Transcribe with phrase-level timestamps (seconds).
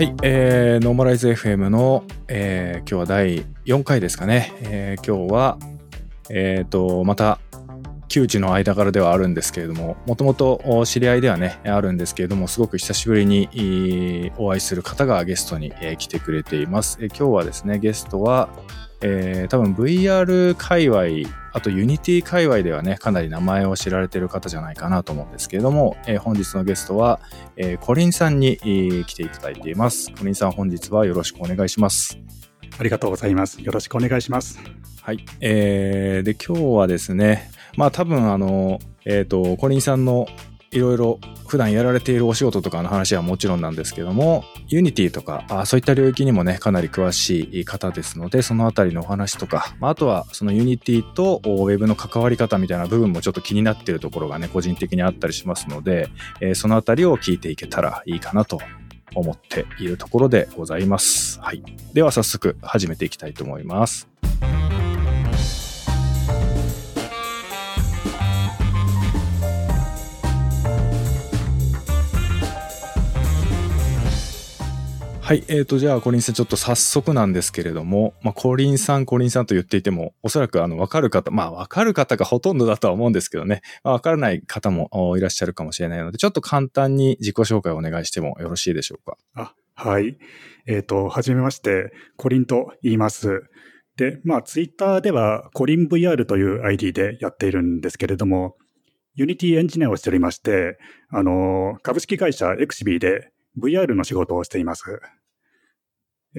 [0.00, 4.54] はい、えー、ノーマライズ FM の、えー、今日は第4回ですかね。
[4.62, 5.58] えー、今日は、
[6.30, 7.38] えっ、と、また、
[8.08, 16.96] 旧知の間柄ではあるんですけれども、もともと知り合いではね、あるんですけれども、すごく久しぶりにお会いする方がゲストに来てくれています。
[17.02, 18.48] え今日はですね、ゲストは、
[19.02, 27.20] えー、多分 VR 界隈、あと Unity 界隈ではね、かなり名前を知られている方じゃないかなと思うんですけれども、えー、本日のゲストは、
[27.56, 30.12] えー、コリンさんに、来ていただいています。
[30.12, 32.18] コリンさん本日はよろしくお願いします。
[32.78, 33.60] ありがとうございます。
[33.62, 34.58] よろしくお願いします。
[35.02, 35.24] はい。
[35.40, 40.26] えー、で、今日はですね、まあ多分あの、えっ、ー、と、コリンさんの
[40.72, 56.08] いろいろ普段やられているお仕事とかの話はもちろんなんですけども、 Unity とか、あそういった領域にもね、かなり詳しい方ですので、そのあたりのお話とか、まあ、あとはその Unity とウェブの関わり方みたいな部分もちょっと気になっているところがね、個人的にあったりしますので、
[56.40, 58.60] えー、そのあたりを聞いていけたらいいかなと
[59.16, 61.40] 思っているところでございます。
[61.40, 61.64] はい。
[61.94, 64.08] では早速始めていきたいと思います。
[75.30, 75.44] はい。
[75.46, 89.16] えっ、ー、と、じゃあ、コリンさん、ちょっと早速なんですけれども、まあ、コリンさん、コリンさんと言っていても、おそらく、あの、わかる方、まあ、わかる方がほとんどだとは思うんですけどね、まあ、わからない方もいらっしゃるかもしれないので、ちょっと簡単に自己紹介をお願いしてもよろしいでしょうか。
[89.36, 90.18] あ、はい。
[90.66, 93.44] えっ、ー、と、はじめまして、コリンと言います。
[93.96, 98.56] で、まあ、ツイッターでは、コリン VR という ID でやっているんですけれども、
[99.14, 100.76] Unity エンジニアをしておりまして、
[101.08, 105.00] あの、株式会社エクシヴィで VR の仕事をしています。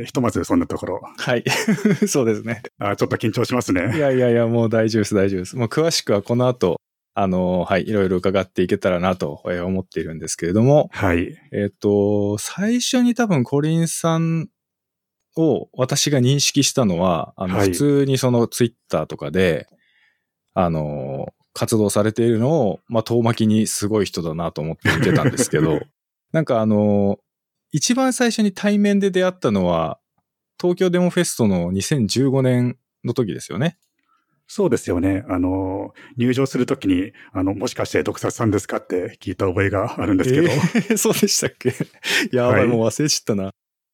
[0.06, 1.02] ひとまずそんなところ。
[1.18, 1.44] はい。
[2.08, 2.64] そうですね。
[2.80, 3.96] あちょっと緊張しますね。
[3.96, 5.56] いやいやいや、もう大丈夫です、大丈夫です。
[5.58, 6.80] もう詳しくはこの後、
[7.14, 10.90] あの、はい、いろいろ伺っていけたらなと思っているんですけれども。
[10.92, 11.38] はい。
[11.52, 14.48] えっ、と、最初に多分コリンさん
[15.36, 19.68] を私が認識したのは、あの、普通にそのツイッターとかで、
[20.54, 25.82] あの、活動されているのを、まあ、遠巻きにすごい人だなと思って見てたんですけど、
[26.32, 27.20] なんかあの、
[27.72, 30.00] 一番最初に対面で出会ったのは、
[30.60, 33.78] 東京デモフェストの2015年の時ですよね。
[34.48, 35.24] そうですよね。
[35.30, 40.50] あの、入場するときに、あの、もしかして毒殺さんですかって聞いた覚えがあるんですけど。
[40.50, 41.74] えー、 そうでしたっけ？
[42.36, 43.52] やばい、はい、もう忘れちゃったな。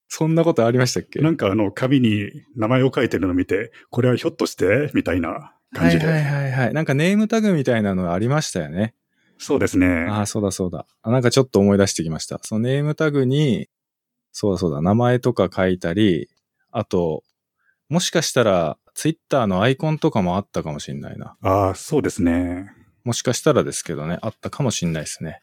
[0.09, 1.19] そんなことありましたっけ？
[1.19, 4.89] なんかあの、紙に名前を書いてるのを見て、これはひょっとして？
[4.95, 6.07] みたいな感じで。
[6.07, 6.73] はいはいはいはい。
[6.73, 8.95] なんかネームタグみたいなのありましたよね。
[9.39, 10.07] そうですね。
[10.09, 10.85] ああ、そうだそうだ。
[11.03, 12.39] なんかちょっと思い出してきました。
[12.43, 13.69] そのネームタグに、
[14.31, 16.29] そうだそうだ、名前とか書いたり、
[16.71, 17.23] あと、
[17.89, 21.37] もしかしたら、ツイッターのアイコンとかもあったかもしんないな。
[21.41, 22.71] ああ、そうですね。
[23.03, 25.41] もしかしたらですけどね、あったかもしんないですね。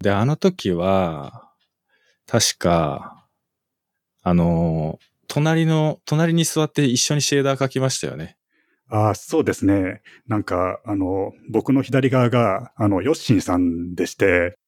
[0.00, 1.50] で、あの時は、
[2.26, 3.26] 確か、
[4.22, 4.98] あの、
[5.28, 8.36] 隣の、隣に座って一緒にシェーダー書きましたよね。
[8.92, 10.02] ああ、そうですね。
[10.28, 14.58] なんか、あの、僕の左側が、あの、ヨッシンさんでして、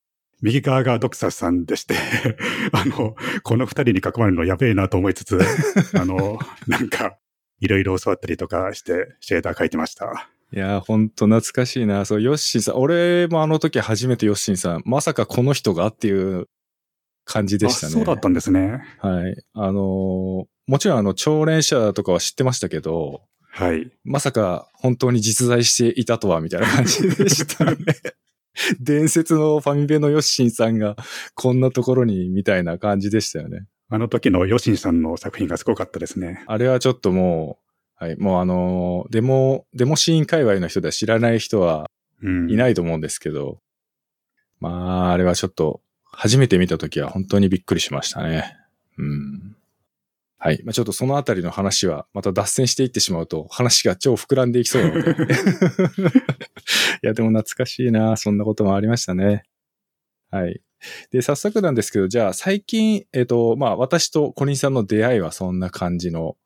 [0.41, 1.95] 右側がドクサスさんでして
[2.73, 5.39] あの、この二人に囲まれるのやべえなと思いつつ、
[5.95, 7.19] あの、なんか、
[7.61, 10.31] いろいろ教わったりとかして、シェーダー書いてました。
[10.55, 12.07] いやー、ほんと懐かしいな。
[12.07, 16.47] そう、ヨッシンさん、俺もあの時初めてヨッシンさん、まさかこの人がっていう
[17.27, 17.93] 感じでしたね。
[17.93, 18.83] そうだったんですね。
[19.01, 19.37] はい。
[19.53, 23.23] あのー、もちろんあの、超連射とかは知ってましたけど、
[23.55, 23.89] はい。
[24.03, 27.77] まさか本当に実在していたとは、みたいな感じでしたね。
[28.81, 30.97] 伝説のファミベのヨッシンさんが
[31.35, 33.67] こんなところに、みたいな感じでしたよね。
[33.91, 36.43] あの時のヨッシンさんの作品がすごかったですね。
[36.49, 37.61] あれはちょっとも
[38.01, 41.89] う、はい、もうあの、デモ、デモシーン界隈の人では知らない人は
[42.23, 43.59] いないと思うんですけど、うん、
[44.59, 48.57] まあ、あれはちょっと、初めて見た時は本当にびっくりしましたね。
[48.99, 49.54] うん。
[50.45, 50.63] はい。
[50.63, 55.11] まあ、ちょっとそのあたりの話は、また脱線していってしまうと、話が超膨らんでいきそうなので。
[55.25, 55.27] い
[57.01, 58.19] や、でも懐かしいな。
[58.19, 59.45] そんなこともありましたね。
[60.31, 60.61] はい。
[61.11, 66.37] で、早速なんですけど、じゃあ最近、えっ、ー、と、まあ、私と小林さんの出会いはそんな感じの、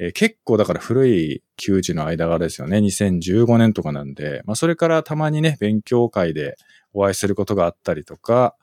[0.00, 2.78] えー、結構だから古い球児の間柄ですよね。
[2.78, 6.56] 2015年とかなんで、まあ、それからたまにね、勉強会で
[6.92, 8.56] お会いすることがあったりとか、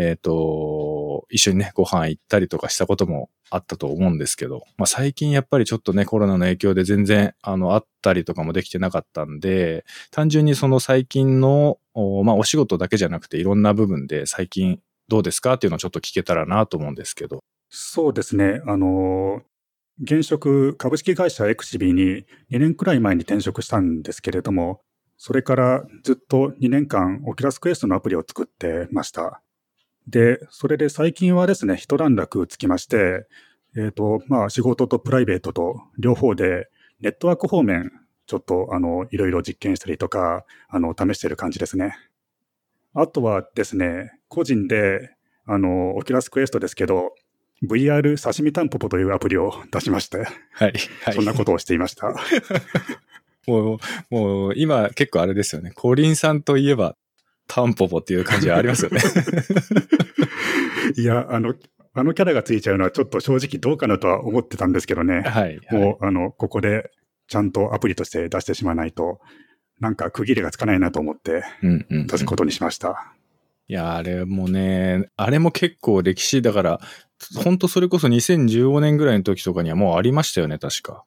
[0.00, 11.78] えっ、ー、と、一緒にね、ご飯行ったりとかしたこともあったと思うんですけど、まあ最近やっぱりちょっとね、コロナの影響で全然、あの、あったりとかもできてなかったんで、単純にその最近の、
[12.22, 14.78] まあお仕事だけじゃなくていろんな部分で最近
[15.08, 17.40] どうですかっていうのをちょっと聞けたらなと思うんですけど。
[17.68, 18.62] そうですね。
[18.68, 19.42] あの、
[20.00, 24.80] 現職株式会社エクシヴィに2年くらい前に転職したんですけれども、
[25.16, 29.42] それからずっと2年間 Oculus Quest のアプリを作ってました。
[30.08, 33.26] で、それで最近はですね、一段落つきまして、
[33.76, 36.68] えっ、ー、と、まあ仕事とプライベートと両方で
[37.00, 37.92] ネットワーク方面、
[38.26, 41.96] ちょっとあの、いろいろ実験したりとか、あの、試してる感じですね。
[42.94, 45.10] あとはですね、個人で、
[45.44, 47.14] あの、 Oculus Quest ですけど、
[47.62, 50.24] VR 刺身タンポポというアプリを出しまして、は
[50.68, 50.72] い。
[51.04, 52.14] はい、そんなことをしていました。
[53.46, 53.78] もう、
[54.10, 55.72] もう、今結構あれですよね。
[55.74, 56.96] コリンさんといえば、
[57.48, 59.00] タンポポっていう感じはありますよね。
[60.96, 61.54] いや、あの、
[61.94, 65.22] あのキャラがついちゃうのはちょっと正直どうかなとは思ってたんですけどね。
[65.22, 65.58] はい。
[65.72, 66.90] もう、あの、ここで
[67.26, 69.20] ちゃんとアプリとして出してしまわないと、
[69.80, 71.42] なんか区切りがつかないなと思って、
[71.90, 72.88] 出すことにしました。
[72.88, 73.18] うんうんうん
[73.70, 76.80] いや、あれもね、あれも結構歴史だから、
[77.36, 81.04] 本当それこそ2015年ぐらいの時とかにはもうありましたよね、確か。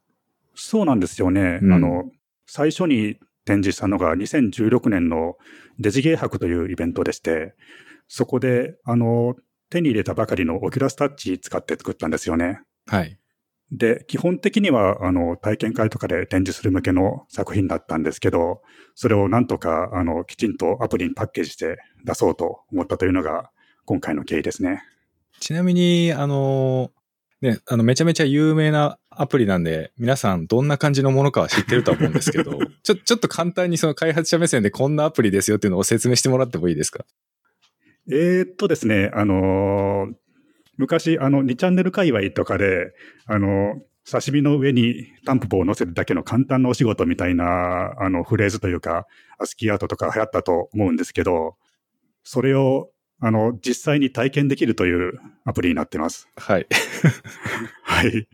[0.54, 1.58] そうなんですよね。
[1.60, 2.12] うん、あの、
[2.46, 5.36] 最初に展示したのが2016年の
[5.80, 7.56] デジゲー博というイベントでして、
[8.08, 9.36] そこで、あの、
[9.70, 12.62] 手に入れたばかりのオキュラスタッチ使って作ったんですよね。
[12.88, 13.18] はい。
[13.72, 18.62] で、基本的には、あの、体験会とかで展示する向けの作品だったんですけど、
[18.96, 23.50] それをなんとか、あの、きちんとアプリにパッケージして出そうと思ったというのが、
[23.86, 24.84] 今回の経緯ですね。
[25.40, 26.92] ちなみに、あの、
[27.42, 37.06] ね、あの、めちゃめちゃ有名なアプリなんで、皆さんどんな感じのものかは知ってると思うんですけど、 ちょ、ちょっと簡単にその開発者目線でこんなアプリですよっていうのを説明してもらってもいいですか？
[38.10, 40.14] えー、っとですね、あのー、
[40.78, 42.94] 昔、あの、2チャンネル界隈とかで、
[43.26, 49.06] あの、刺身の上にタンポポを乗せるだけの簡単なお仕事みたいな、あの、フレーズというか、
[49.38, 51.56] アスキーアートとか流行ったと思うんですけど、
[52.24, 52.90] それを、
[53.24, 56.28] あの、実際に体験できるというアプリになってます。
[56.36, 56.68] はい。
[57.84, 58.28] はい。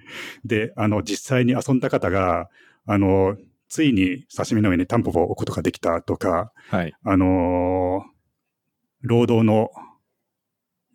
[0.46, 2.50] で、あの、実際に遊んだ方が、
[2.86, 3.38] あの、
[3.68, 6.94] ついに刺身の上にタンポポを置くことができたとか、はい。
[7.04, 8.06] あの、
[9.02, 9.72] 労働の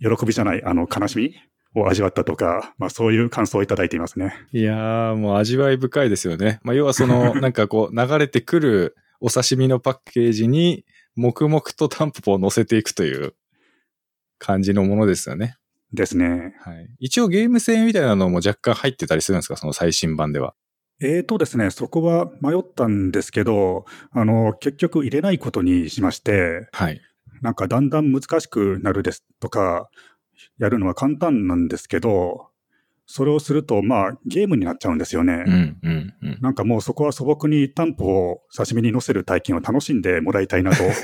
[0.01, 1.35] 喜びじゃない、あの、悲しみ
[1.75, 4.35] を味わったとか、まあそういう感想をいただいていますね。
[4.53, 6.61] いやー、もう味わい深いですよね。
[6.63, 13.35] まあ要はその、 なんかこう、流れてくるお刺身のパッケージに、黙々とタンポポを乗せていくという
[14.45, 15.57] 感じのものですよね。
[15.93, 16.55] ですね。
[16.61, 16.89] はい。
[16.99, 19.57] 一応ゲーム性みたいなのも若干入ってたりするんですか？
[19.57, 20.55] その最新版では。
[21.01, 27.01] えーとですね、そこは迷ったんですけど、あの、結局入れないことにしまして、はい。
[27.41, 29.89] なんかだんだん難しくなるですとか、
[30.59, 32.49] やるのは簡単なんですけど、
[33.07, 35.43] それをすると、まあ、ゲームになっちゃうんですよね。
[35.47, 40.95] うんうんうん、なんかもうそこは素朴に担保を刺身に乗せる体験を楽しんでもらいたいなと思っ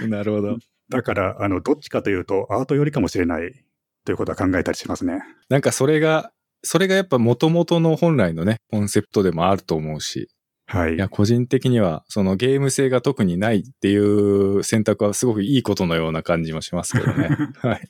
[0.00, 0.58] て なるほど。
[0.88, 3.64] だから、あの、どっちかというと、アート寄りかもしれない
[4.04, 5.22] ということは考えたりしますね。
[5.48, 6.32] なんかそれが、
[6.62, 10.28] それがやっぱ元々の本来のね、コンセプトでもあると思うし、
[10.66, 10.94] はい。
[10.94, 17.28] いや、個人的には、そのゲーム性が特にないっていう選択はすごくいいことのような感じもしますけどね。
[17.60, 17.88] はい。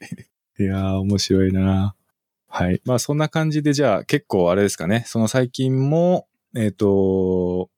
[0.58, 1.94] いやー、面白いな
[2.49, 2.81] はい。
[2.85, 5.05] まあ、そんな感じで、じゃあ、結構あれですかね。
[5.06, 7.70] その最近も、えっ、ー、と、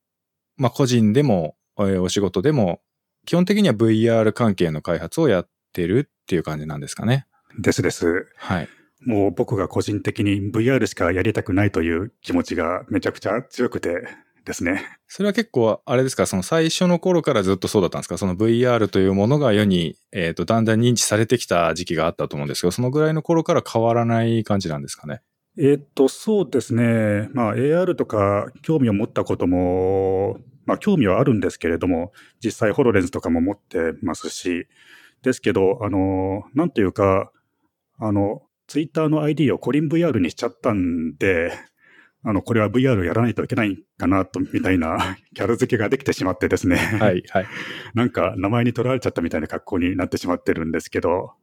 [0.56, 2.80] まあ、個人でも、えー、お仕事でも、
[3.26, 7.26] 基本的には VR 関係の開発をやってるっていう感じなんですかね。
[7.58, 8.26] ですです。
[8.37, 8.69] はい。
[9.04, 14.09] もう僕が個人的に VR しかやりたくないという気持ちがめちゃくちゃ強くて、
[14.47, 14.87] ですね。
[15.09, 18.16] それは結構、あれですか、その最初の頃からずっとそうだったんですか？
[18.16, 25.21] その VR というものが世に、えっ、ー、と、だんだん認知されてきた時期があったと思うんですけど、そのぐらいの頃から変わらない感じなんですかね？
[25.59, 27.28] えっと、そうですね。
[27.33, 32.12] まあ、AR とか興味を持ったことも、まあ、興味はあるんですけれども、
[32.44, 34.66] 実際ホロレンズとかも持ってますし、
[35.23, 37.32] ですけど、あの、なんていうか、
[37.99, 41.52] あの、ツイッターの ID をコリン VR にしちゃったんで、
[42.23, 46.76] あの、これは VR やらないといけないかなと、みたいな キャラ付けができてしまってですね。
[46.76, 47.46] はい、はい。
[47.94, 51.35] なんか名前に取られちゃったみたいな格好になってしまってるんですけど、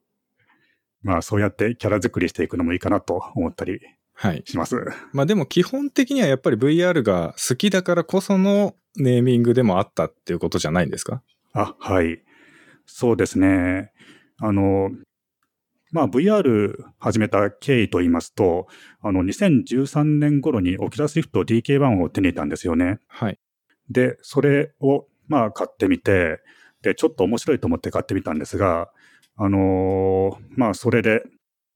[1.02, 3.80] まあそうやってキャラ作りしていくのもいいかなと思ったり
[4.46, 4.76] します。
[4.76, 11.22] はい、まあでも基本的にはやっぱり VR が好きだからこそのネーミングでもあったっていうことじゃないんですか？
[11.54, 12.22] あ、はい。
[12.86, 13.92] そうですね。
[14.40, 14.92] あの、
[15.92, 18.68] まあ VR 始めた経緯と言いますと、
[19.02, 23.00] あの2013年頃にオキュラスリフト DK1 を手に入れたんですよね。
[23.08, 23.40] はい。
[23.90, 26.42] で、それをまあ買ってみて、
[26.82, 28.90] で、ちょっと面白いと思って買ってみたんですが、
[29.38, 31.24] あのー、まあそれで、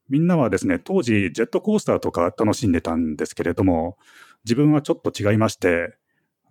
[0.10, 3.98] みんなはですね、当時ジェットコースターとか楽しんでたんですけれども、
[4.46, 5.96] 自分はちょっと違いまして、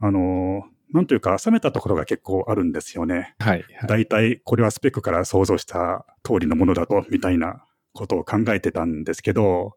[0.00, 3.34] あのー、なんというか、冷めたところが結構あるんですよね。
[3.38, 3.88] はい、はい。
[3.88, 9.76] 大体、これはスペックから想像した通りのものだと、みたいなことを考えてたんですけど、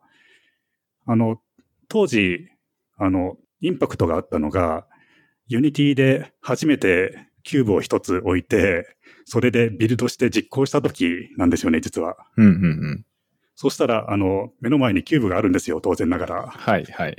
[1.05, 1.41] あの、
[1.87, 2.47] 当時、
[2.97, 4.85] あの、インパクトがあったのが、
[5.47, 8.95] Unity で初めてキューブを一つ置いて、
[9.25, 12.17] それでビルドして実行した時なんですよね、実は。
[12.37, 13.05] うんうんうん。
[13.61, 16.47] そしたら、あの、目の前にキューブがあるんですよ、当然ながら。
[16.47, 17.17] はいはい。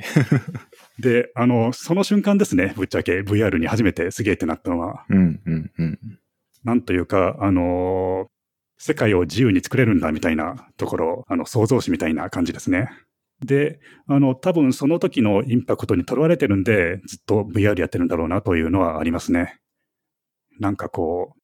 [0.99, 5.05] で、あの、その瞬間ですね、ぶっちゃけ VR に初めてすげえってなったのは。
[5.11, 5.99] うんうんうん。
[6.65, 8.31] なんというか、あの
[8.79, 12.89] 世界を自由に作れるんだみたいなところ、あの、創造主みたいな感じですね。
[13.45, 19.59] で、あの、多分その時のインパクトにとらわれてるんで、ずっと VR やってるんだろうなというのはありますね。
[20.59, 21.41] なんかこう、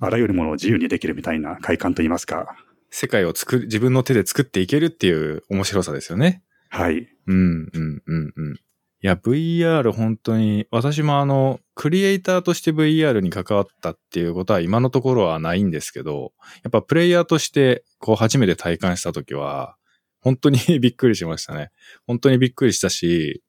[0.00, 2.56] あらゆるものを自由にできるみたいな快感といいますか。
[2.90, 6.42] 世界を作る、自分の手で作っていけるっていう面白さですよね。
[6.68, 7.08] はい。
[7.26, 8.54] うん、うん、うん、うん。
[9.02, 16.32] いや、VR 本当に、私もあの、クリエイターとして VR に関わったっていうことは今のところはないんですけど、
[16.62, 19.76] やっぱプレイヤーとしてこう初めて体感したときは、
[20.20, 21.70] 本当にびっくりしましたね。
[22.06, 23.42] 本当にびっくりしたし、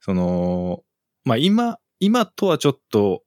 [0.00, 0.82] その、
[1.24, 3.22] まあ今、今とはちょっと、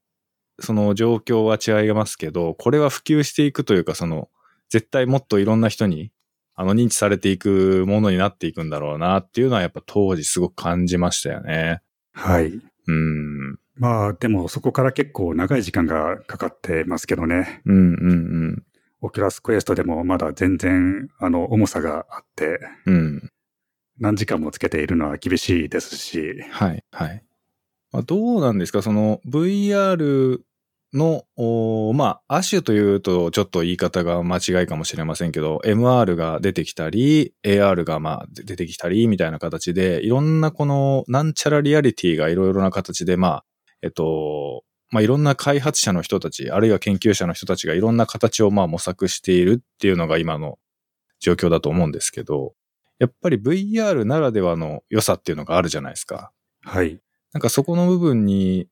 [0.59, 4.29] その状況は違いますけど、これは普及していくというか、その、
[4.69, 6.11] 絶対もっといろんな人に、
[6.55, 11.81] あの、認知されていくものになっていくんだろうなっていうのはやっぱ当時すごく感じましたよね。
[12.13, 12.51] はい。
[12.87, 13.59] うん。
[13.75, 17.61] まあ、でもそこから結構長い時間がかかってますけどね。
[17.65, 18.15] うんうんう
[18.51, 18.63] ん。
[19.01, 23.31] Oculus Quest でもまだ全然、あの、重さがあって、うん。
[23.97, 26.41] 何時間もつけているのは厳しいですし。
[26.51, 27.23] はい、はい。
[27.93, 28.81] まあ、どうなんですか？
[28.81, 30.41] その VR
[30.93, 31.25] の、
[31.93, 43.45] まあ、アシュというとちょっと言い方が間違いかもしれませんけど、MR が出てきたり、AR がまあ出てきたりみたいな形で、いろんなこのなんちゃらリアリティがいろいろな形で、まあ、
[43.81, 50.57] えっと、まあ、いろんな開発者の人たち、あるいは研究者の人たちがいろんな形をまあ模索しているっていうのが今の
[51.19, 52.53] 状況だと思うんですけど、
[52.97, 56.31] やっぱり VR ならではの良さっていうのがあるじゃないですか。
[56.63, 56.99] はい。
[57.33, 58.67] なんかそこの部分に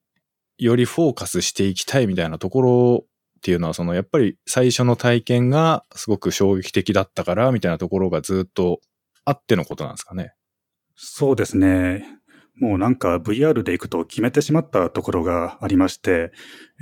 [0.58, 3.04] よりフォーカスしていきたいみたいなところ
[3.38, 8.80] っていうのは、そのやっぱり最初の体験がすごく衝撃的だったからみたいなところがずっと
[9.24, 10.34] あってのことなんですかね。
[10.96, 12.18] そうですね。
[12.60, 16.32] もうなんか VR で行くと決めてしまったところがありまして、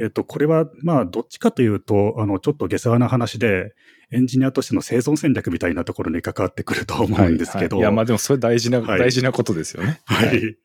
[0.01, 3.75] えっと、これはまあどっちかというと、あの、ちょっと下世話な話で、
[4.11, 7.77] エンジニアとしての生存戦略みたいなところに関わってくると思うんですけど。
[7.77, 10.01] はい、はい、いや、まあでもそれ大事な、はい、大事なことですよね。
[10.07, 10.29] はい。
[10.29, 10.57] はい、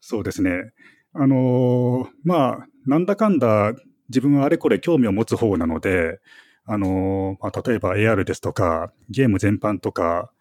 [0.00, 0.72] そうですね。
[1.14, 3.72] あのー、まあ、なんだかんだ
[4.08, 6.20] 自分はあれこれ興味を持つ方なので、
[6.64, 10.32] あのー、まあ、例えば AR ですとか、ゲーム全般とか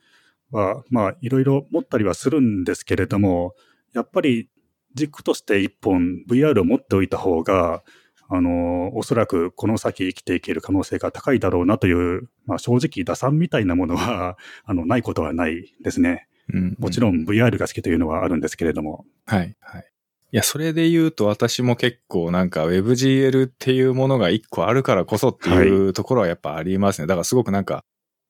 [0.51, 3.55] は、まあ、いろいろ持ったりはするんですけれども、
[3.93, 4.49] やっぱり
[4.93, 7.83] 軸として一本 VR を持っておいた方が、
[8.29, 16.27] あの、おそらくこの先生きていける可能性が高いだろうなという、まあ正直打算みたいなものは、 あの、ないことはないですね。
[16.53, 19.05] うん、うん、もちろん VR が好きというのはあるんですけれども。
[19.25, 19.90] はい、はい。
[20.33, 27.03] いや、それで言うと私も結構なんか WebGL っていうものが一個あるからこそっていうところはやっぱありますね。
[27.03, 27.83] はい、だからすごくなんか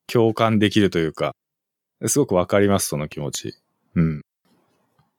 [0.07, 1.35] 共感できるというか、
[2.07, 3.53] すごくわかります、その気持ち。
[3.95, 4.21] うん。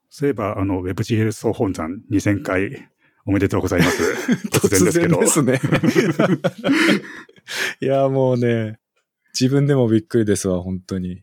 [0.09, 2.89] そういえば、あの、WebGL 総本山2000回
[3.25, 4.03] おめでとうございます。
[4.51, 5.21] 突然ですけど。
[5.21, 5.61] ですね。
[7.81, 8.79] いや、もうね、
[9.33, 11.21] 自分でもびっくりですわ、本当に。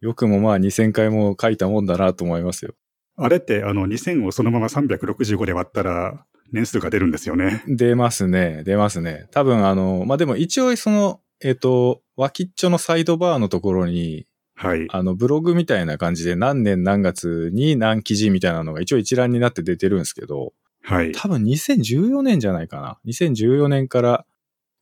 [0.00, 2.74] よくもまあ2000回も書いたもんだなと思いますよ。
[3.16, 7.62] あれって、あの、2000をそのまま365で割ったら、年数が出るんですよね。
[7.66, 8.62] 出ますね。
[8.64, 9.26] 出ますね。
[9.30, 14.86] 多分、あの、まあ、でも一応その、えっ、ー、と、脇っちょのサイドバーのところに、はい。
[14.90, 20.52] あの、ブログみたいな感じで何年何月に何記事みたいなのが一応一覧になって出てるんですけど、
[20.82, 21.12] はい。
[21.12, 22.98] 多分2014年じゃないかな。
[23.06, 24.26] 2014年から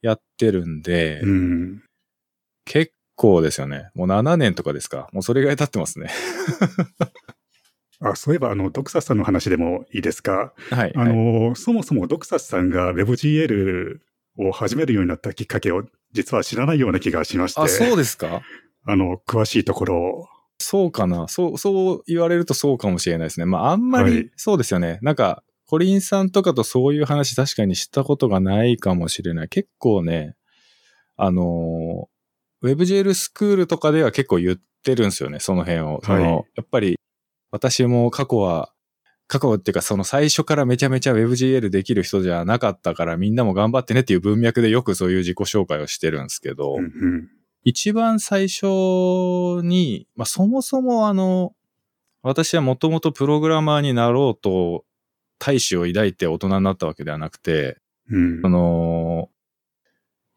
[0.03, 1.83] やってるんで、うん、
[2.65, 3.89] 結構ですよね。
[3.95, 5.09] もう7年とかですか。
[5.13, 6.11] もうそれぐらい経ってますね。
[8.03, 10.53] あそういえば、あの、ドクサスさんの話でもいいですか？
[10.71, 10.93] はい。
[10.97, 13.99] あの、はい、そもそもドクサスさんが WebGL
[14.39, 17.61] を始めるようになったきっかけを実は知らないような気がしまして。
[17.61, 18.43] あ、そうですか？
[18.85, 20.27] あの、詳しいところを。
[20.59, 21.27] そうかな。
[21.29, 23.47] そう、そう言われるとそうかもしれないですね。
[23.47, 24.99] まあ、あんまり、そうですよね。
[25.03, 29.49] なんか、コリンさんとかとそういう話確かにしたことがないかもしれない。
[29.49, 30.37] 結構ね、
[31.17, 32.09] あの、
[32.63, 36.01] WebGL スクールとかでは結構言ってるんですよね、その辺を。
[36.05, 36.97] その、やっぱり、
[37.53, 38.73] 私も過去は、
[39.29, 47.29] 過去っていうかその最初からめちゃめちゃ WebGL できる人じゃなかったからみんなも頑張ってねっていう文脈でよくそういう自己紹介をしてるんですけど、うんうん。
[47.65, 48.67] 一番最初
[49.63, 51.55] に、まあ、そもそもあの、
[52.23, 54.85] 私はもともとプログラマーになろうと
[55.39, 57.79] 大志を抱いて大人になったわけではなくて、
[58.11, 59.29] うん、あの、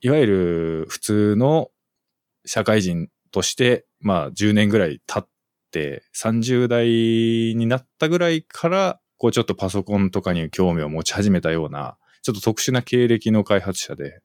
[0.02, 1.70] いわゆる普通の
[2.46, 5.35] 社会人として、まあ10年ぐらい経って、
[5.72, 6.88] 30代
[7.56, 14.20] になったぐらいから、こうちょっとパソコンとかに興味を持ち始めたようなちょっと特殊な経歴の開発者で。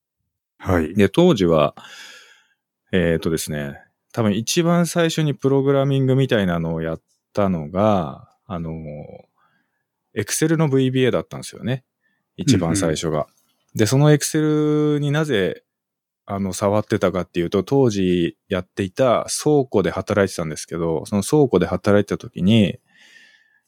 [0.56, 0.94] はい。
[0.94, 1.74] で、当時は、
[2.92, 3.76] えっ、ー、とですね、
[4.12, 7.02] 多分一番最初にプログラミングみたいなのをやっ
[7.34, 8.72] たのが、あの、
[10.16, 11.84] Excel の VBA だったんですよね。
[12.36, 13.18] 一番最初が。
[13.18, 13.26] うんうん、
[13.74, 15.62] で、その Excel になぜ、
[16.32, 22.78] あの、触ってたかっていうと、当時やっていた倉庫で働いてたんですけど、その倉庫で働いてた時に、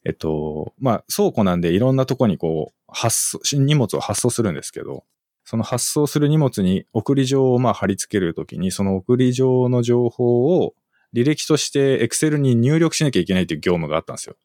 [0.04, 5.04] えっと、まあ、倉庫なんでいろんなとこにこう、発送、荷物を発送するんですけど、
[5.44, 10.74] その発送する荷物に送り状をまあ貼り付けるときに、その送り状の情報を
[11.16, 14.36] 履歴として Excel に入力しなきゃいけないっていう業務があったんですよ。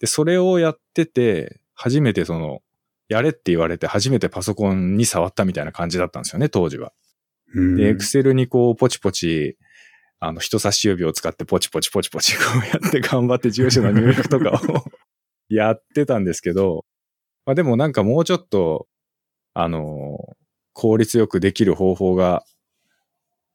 [0.00, 2.62] で、それをやってて、初めてその、
[3.08, 6.92] やれって言われて初めてパソコンに触ったみたいな感じだったんですよね、当時は。
[7.54, 9.56] で、Excel にこう、ポチポチ、
[10.20, 14.84] あの、人差し指を使ってポチポチポチポチこうやって頑張って住所の入力とかを
[15.48, 16.84] やってたんですけど、
[17.46, 18.86] まあでもなんかもうちょっと、
[19.54, 20.36] あの、
[20.72, 22.44] 効率よくできる方法が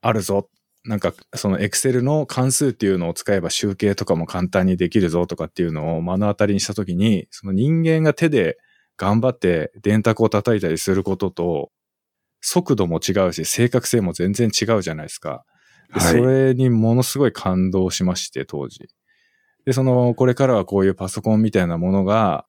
[0.01, 0.49] あるぞ。
[0.85, 8.57] なんかその Excel の関数っていうのを使えば集計とかも簡単にできるぞとかっていうのを目の当たりにしたときに、その人間が手で
[8.97, 11.71] 頑張って電卓を叩いたりすることと、
[12.45, 15.45] 速度も違うし、正確性も全然違うじゃないですか。
[15.89, 18.89] はい、それにものすごい感動しまして、当時。
[19.65, 22.45] で、その、これからはこういうパソコンみたいなものが、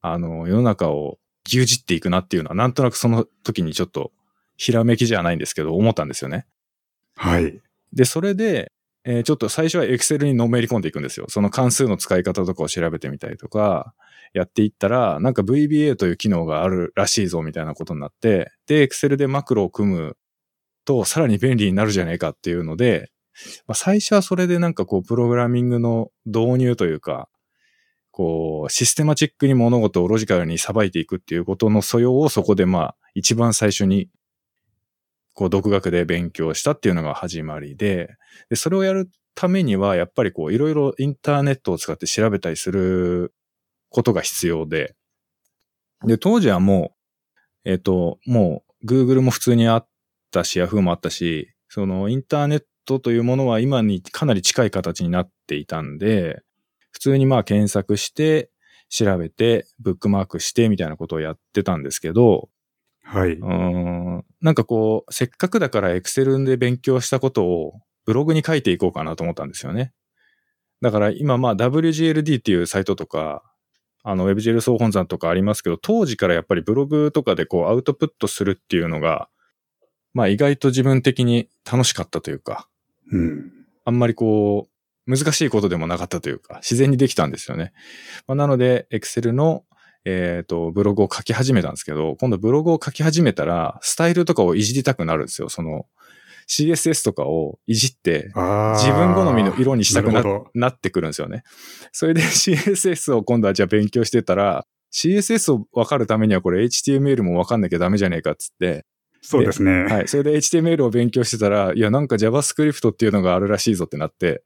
[0.00, 4.10] あの、世の中を牛耳っていくなっていうのは、なんとなくその時にちょっと、
[4.56, 6.46] ひらめきじゃないんですけど、思ったんですよね。
[7.14, 7.60] はい。
[7.92, 8.72] で、それで、
[9.10, 11.26] えー、ちょっと最初は Excel にのめり込んでいくんですよ。
[11.28, 13.92] その関数の使い方とかを調べてみたりとか、
[14.32, 20.16] やっていったら、なんか VBA という機能があるらしいぞみたいなことになって、で、Excel でマクロを組む
[20.84, 23.10] とさらに便利になるじゃねえかっていうので、
[23.66, 27.28] まあ、最初はそれでなんかこう、プログラミングの導入というか、
[28.12, 34.08] こう、システマチックに物事をロジカルにさばいていくっていうことの素養をそこでまあ、一番最初に、
[35.40, 38.10] こう、独学で勉強したっていうのが始まりで、
[38.50, 43.32] で、それをやるためには、やっぱりこう、いろいろインターネットを使って調べたりする
[43.88, 44.96] ことが必要で、
[46.04, 46.92] で、当時はも
[47.64, 49.88] う、えっ、ー、と、もう、Google も普通にあっ
[50.30, 56.42] たし、Yahoo もあったし、そのインターネットというものは今にかなり近い形になっていたんで、
[56.90, 58.50] 普通にまあ検索して、
[58.90, 62.49] 調べて、ブックマークしてみたいなことをやってたんですけど、
[63.12, 63.32] はい。
[63.32, 64.24] うん。
[64.40, 69.92] なんかこう、せっかくだから Excel で勉強したことをブログに書いていこうかなと思ったんですよね。
[70.80, 73.42] だから今まあ WGLD っていうサイトとか、
[74.04, 79.28] あの WebGL 総本山とかありますけど、当時からやっぱりブログとかでこうアウトプットするっていうのが、
[80.14, 82.68] まあ意外と自分的に楽しかったというか、
[83.10, 83.50] うん。
[83.84, 84.70] あんまりこう、
[85.10, 87.72] 難しいことでもなかったというか、自然にできたんですよね。
[88.28, 89.64] まあ、なので、Excel の、
[90.04, 95.48] えっ、ー、と、ブログを書き始めたんですけど、今度ブログを書き始めたら、スタイルとかをいじりたくなるんですよ。
[95.48, 95.86] その、
[96.48, 101.44] CSS とかをいじって、自分好みの色にしたくななってくるんですよね。
[101.92, 108.84] それで CSS を今度はじゃあ勉強してたら、CSS を分かるためにはこれ HTML も分かんなきゃダメじゃねえかっつって、
[109.22, 109.84] そうですね。
[109.84, 110.08] はい。
[110.08, 114.42] それで HTML を勉強してたら、いや、なんか JavaScript っていうのがあるらしいぞってなって、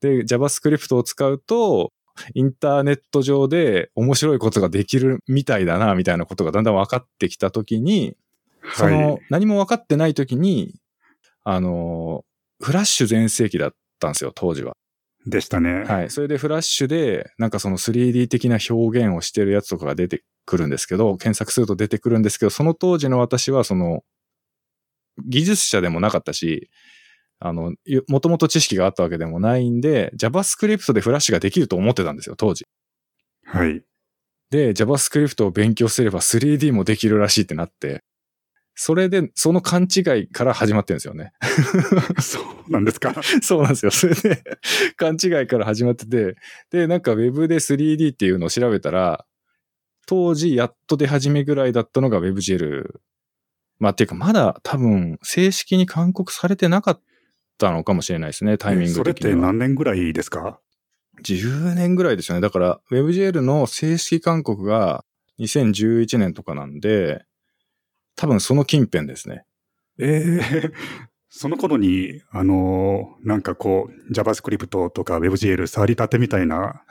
[0.00, 1.92] で、JavaScript を使うと、
[2.34, 8.16] インターネット上で面白いことができるみたいだな、みたいなことがだんだん分かってきたときに、
[8.74, 10.74] その、何も分かってないときに、
[11.44, 12.24] あの、
[12.60, 14.76] フラッシュ全盛期だったんですよ、当時は。
[15.26, 15.84] でしたね。
[15.84, 16.10] はい。
[16.10, 24.02] それでフラッシュで、なんかその 3D 的な表現をしてるやつとかが出てくるんですけど、検索すると出てくるんですけど、その当時の私はその、
[25.24, 26.70] 技術者でもなかったし、
[27.46, 27.74] あの、
[28.08, 32.64] もともと知識があったわけでもないんで、JavaScript でフラッシュができると思ってたんですよ、当時。
[33.44, 33.82] はい。
[34.50, 38.02] で、JavaScript を勉強すれば 3D もできるらしいってなって、
[38.74, 41.32] それで、その勘違いから始まってるんですよね。
[42.20, 43.14] そうなんですか？
[43.42, 43.90] そうなんですよ。
[43.90, 44.42] それで、
[44.96, 46.36] 勘違いから始まってて、
[46.70, 49.24] で、なんか Web で 3D っていうのを調べたら、
[50.06, 53.00] 当時やっと出始めぐらいだったのが WebGL。
[53.78, 57.02] まあ、っていうか、まだ多分、正式に勧告されてなかっ
[57.58, 60.60] たのかもしれないですね、タイミング的にそれって何年ぐらいですか
[61.22, 62.40] ?10 年ぐらいですよね。
[62.40, 65.04] だから、WebGL の正式勧告が
[65.38, 67.24] 2011年とかなんで、
[68.16, 69.44] 多分その近辺ですね。
[69.98, 70.72] ええー、
[71.28, 76.82] その頃に、あのー、なんかこう、JavaScript とか WebGL 触りたてみたいな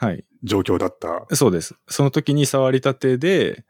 [0.44, 1.74] 状況だった、はい、そうです。
[1.88, 3.64] その時に触りたてで、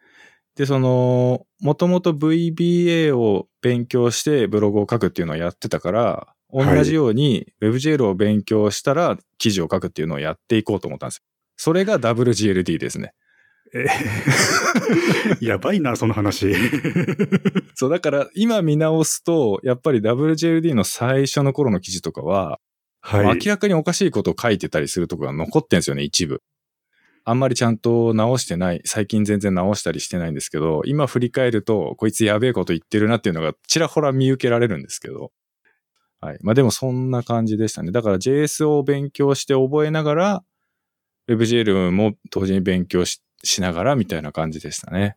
[0.57, 11.23] で、その、もともと VBA を勉強してブログを書くっていうのをやってたから、同じように WebGL を勉強したら記事を書くっていうのをやっていこうと思ったんですよ。
[11.57, 13.13] それが WGLD ですね。
[13.75, 13.87] え
[15.45, 16.55] やばいな、その話。
[17.75, 22.59] そう、だから今見直すと、やっぱり WJLD の最初の頃の記事とかは、
[23.01, 26.43] はい、明らかにおかしいことを書いてたりするとこが残ってんですよね、一部。
[27.25, 35.33] あんまりちゃんと直してない、最近全然直したりしてないんですけど、今振り返ると、こいつやべえこと言ってるなっていうのがちらほら見受けられるんですけど。
[36.27, 36.39] はい。
[36.43, 37.93] まあでもそんな感じでしたね。
[37.93, 40.45] だから JS を勉強して覚えながら、
[41.29, 45.17] WebGL も同時に勉強ししながらみたいな感じでしたね。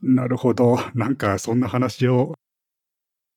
[0.00, 0.78] なるほど。
[0.94, 2.34] なんかそんな話を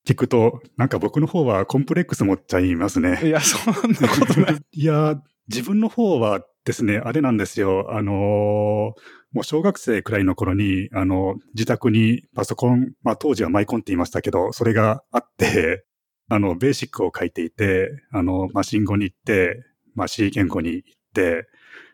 [0.08, 3.20] 聞くと、なんか僕の方はコンプレックス持っちゃいますね。
[3.24, 4.58] いや、そんなことない。
[4.72, 7.88] いや、自分の方はですね、あれなんですよ。
[7.92, 8.94] あの
[9.32, 15.86] もう小学生くらいの頃に、あの、自宅にパソコン、まあ当時はマイコンって言いましたけど、それがあって、
[16.30, 19.65] あの、ベーシックを書いていて、あの、マシン語に行って、
[19.96, 21.48] まあ C 言語に行って、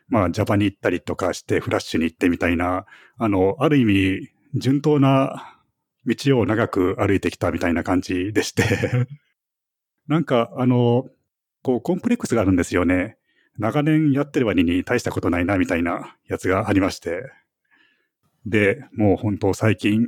[0.08, 2.84] まあ Java に行ったりとかして、フラッシュに行ってみたいな、
[3.18, 5.58] あの、ある意味、順当な
[6.06, 8.64] 道を長く歩いてきたみたいな感じでして
[10.06, 11.08] なんか、あの、
[11.62, 13.18] こう、コンプレックスがあるんですよね。
[13.58, 17.22] 長年やってる割に大したことないな、みたいなやつがありまして。
[18.44, 20.06] で、もう本当最近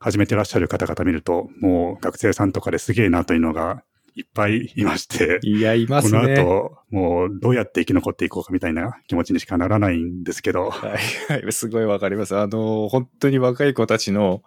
[0.00, 3.82] 始めてらっしゃる方々見ると、もう学生さんとかですげえなというのが
[4.14, 5.40] いっぱいいまして。
[5.42, 6.20] いや、いますね。
[6.20, 10.70] この後、もうどうやって生き残っていこうかみたいな気持ちにしかならないんですけど。
[10.70, 12.36] はい、はい、すごいわかります。
[12.36, 14.42] あの、本当に若い子たちの、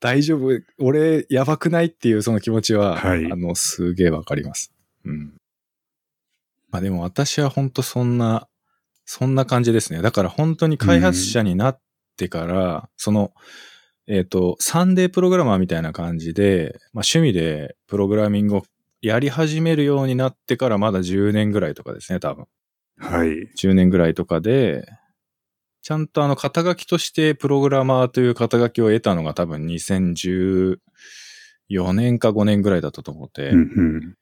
[0.00, 4.72] 大丈夫、俺、やばくないっていうその気持ちは、はい、あの、すげえわかります。
[5.04, 5.34] うん。
[6.70, 8.48] まあでも私は本当そんな、
[9.04, 10.02] そんな感じですね。
[10.02, 11.80] だから本当に開発者になっ
[12.16, 13.32] てから、うん、その、
[14.10, 18.62] えっ、ー、と、サンデープログラマーみたいな感じで、まあ趣味でプログラミングを
[19.00, 22.46] やり始めるようになってからまだ10年ぐらいとかですね、多分。
[22.98, 23.48] はい。
[23.56, 24.84] 10年ぐらいとかで、
[25.82, 30.78] ちゃんとあの肩書きとしてプログラマーという肩書きを得たのが多分2014
[31.94, 34.14] 年か5年ぐらいだったと思って、うんうん、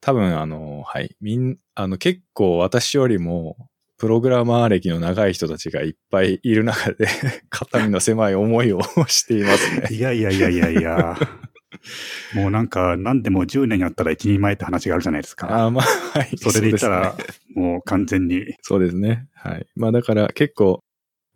[0.00, 1.16] 多分あの、はい。
[1.20, 3.56] みん、あの結構私よりも、
[3.98, 7.08] プログラマー歴の長い人たちがいっぱいいる中で
[7.50, 9.88] 肩身の狭い思いをしていますね。
[9.94, 11.18] いやいやいやいやいや。
[12.34, 15.64] もうなんか、何でも10年やったら一人前って話があるじゃないですか。
[15.64, 16.36] あまあ、はい。
[16.38, 17.14] それで言ったら、
[17.54, 18.54] もう完全に。
[18.62, 19.28] そうですね。
[19.34, 19.66] はい。
[19.76, 20.82] まあだから結構、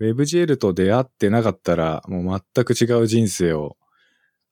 [0.00, 3.76] WebGL と出会ってなかったら、もう全く違う人生を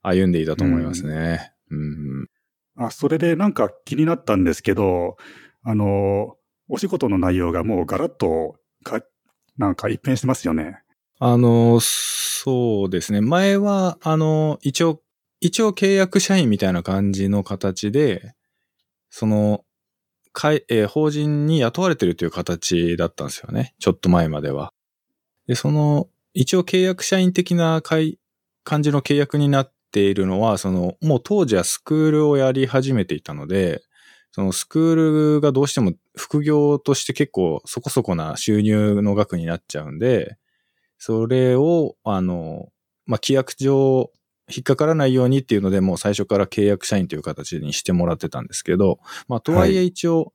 [0.03, 1.53] 歩んでいたと思いますね。
[1.71, 2.29] うん、うん
[2.77, 5.17] あ、それでなんか気になったんですけど、
[5.63, 6.37] あの、
[6.71, 9.03] お仕事の内容がもうガラッとか、
[9.59, 10.79] なんか一変してますよね。
[11.19, 13.21] あの、そうですね。
[13.21, 15.03] 前は、あの、一応、
[15.41, 18.35] 一応契約社員みたいな感じの形で、
[19.11, 19.65] その、
[20.33, 23.75] かい、えー、法人に雇われてるという形だったんですよね。
[23.81, 24.73] ちょっと前までは。
[25.49, 28.21] で、その、一応契約社員的な会
[28.63, 33.83] 感じの契約になっているのは、その、もう当時はスクールをやり始めていたので、
[34.33, 34.95] そのスクー
[35.35, 40.37] ルがどうしても副業として結構そこそこな収入の額になっちゃうんで、
[40.99, 42.69] それを、あの、
[43.07, 44.11] まあ、規約上
[44.51, 50.33] 引っかからないようにっていうので、もう最初から契約社員という形にしてもらってたんですけど、まあ、とはいえ一応、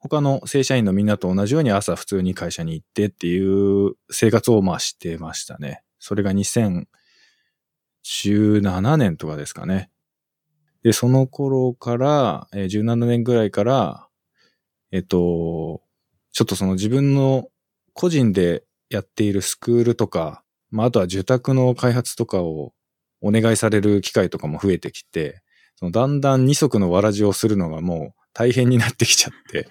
[0.00, 5.84] 他の正社員のみんなと同じように朝普通に会社に行ってっていう生活をまあしてましたね。
[6.00, 6.86] それが2000、
[8.04, 9.91] 17年とかですかね。
[10.82, 14.08] で、その頃から、えー、17年ぐらいから、
[14.90, 15.82] えっと、
[16.32, 17.48] ちょっとその自分の
[17.92, 22.72] 個人でやっているスクールとか、まあ、あとは受託の開発とかを
[23.20, 25.42] お願いされる機会とかも増えてきて、
[25.76, 29.68] そのだんだん二足のわらじをするのがもう大変になってきちゃって。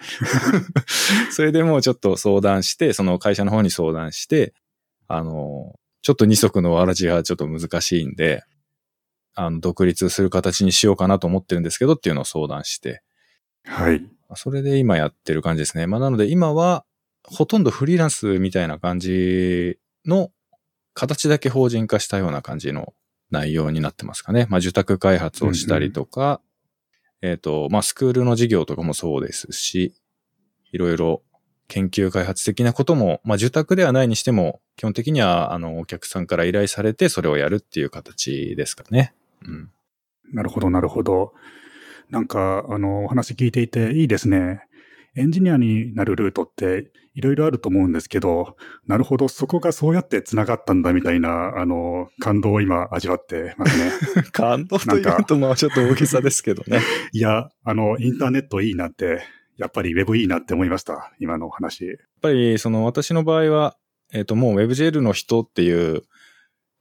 [1.31, 4.53] それでもうちょっと相談して、その会社の方に相談して、
[5.07, 8.43] あの、ちょっと二足のわらじはちょっと難しいんで、
[9.35, 13.01] あの、独立する形にしようかなと思ってるんですけどっていうのを相談して。
[13.65, 14.05] はい。
[14.35, 15.87] それで今やってる感じですね。
[15.87, 16.85] まあなので今は
[17.23, 20.31] ほとんどフリーランスみたいな感じの
[20.93, 22.93] 形だけ法人化したような感じの
[23.29, 24.47] 内容になってますかね。
[24.49, 26.41] まあ受託開発をしたりとか、
[27.21, 29.93] うんうん、えっ、ー、と、まあスクールの事業とかもそうですし、
[30.71, 31.21] いろいろ
[31.67, 39.13] 研究開発的なことも、まあ、受託ではないにしても、基本的には、あの、お客さんから依頼されて、それをやるっていう形ですかね。
[39.45, 39.71] うん。
[40.33, 41.33] なるほど、なるほど。
[42.09, 44.61] なんか、あの、お話聞いていていいですね。
[45.15, 48.55] エンジニアになるルートっていろいろあると思うんですけど、
[48.87, 53.91] なるほど、そこがそうやって繋がったんだみたいな、あの、感動を今味わってますね。
[54.31, 56.79] 感動というと、まあちょっと大げさですけどね。
[57.11, 59.21] いや、あの、インターネットいいなって
[59.57, 61.13] やっぱり Web いいなって思いました。
[61.19, 61.85] 今の話。
[61.85, 63.77] やっぱり、その私の場合は、
[64.13, 66.03] えっ、ー、と、もう WebGL の人っていう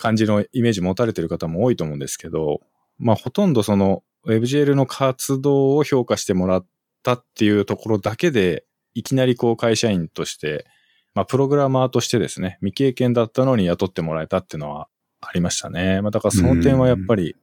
[0.00, 2.60] 感じのイメージ持たれてる方も多いと思うんですけど、
[2.98, 6.66] まあ、ほとんどその WebGL の活動を評価してもらっ
[7.02, 10.66] たっていうところだけで、いきなりこう会社員として、
[11.14, 14.88] まあ、プログラマーとしてですね、未経験だったのに雇ってもらえたっていうのは
[15.20, 16.00] ありましたね。
[16.00, 17.36] まあ、だからその点はやっぱり、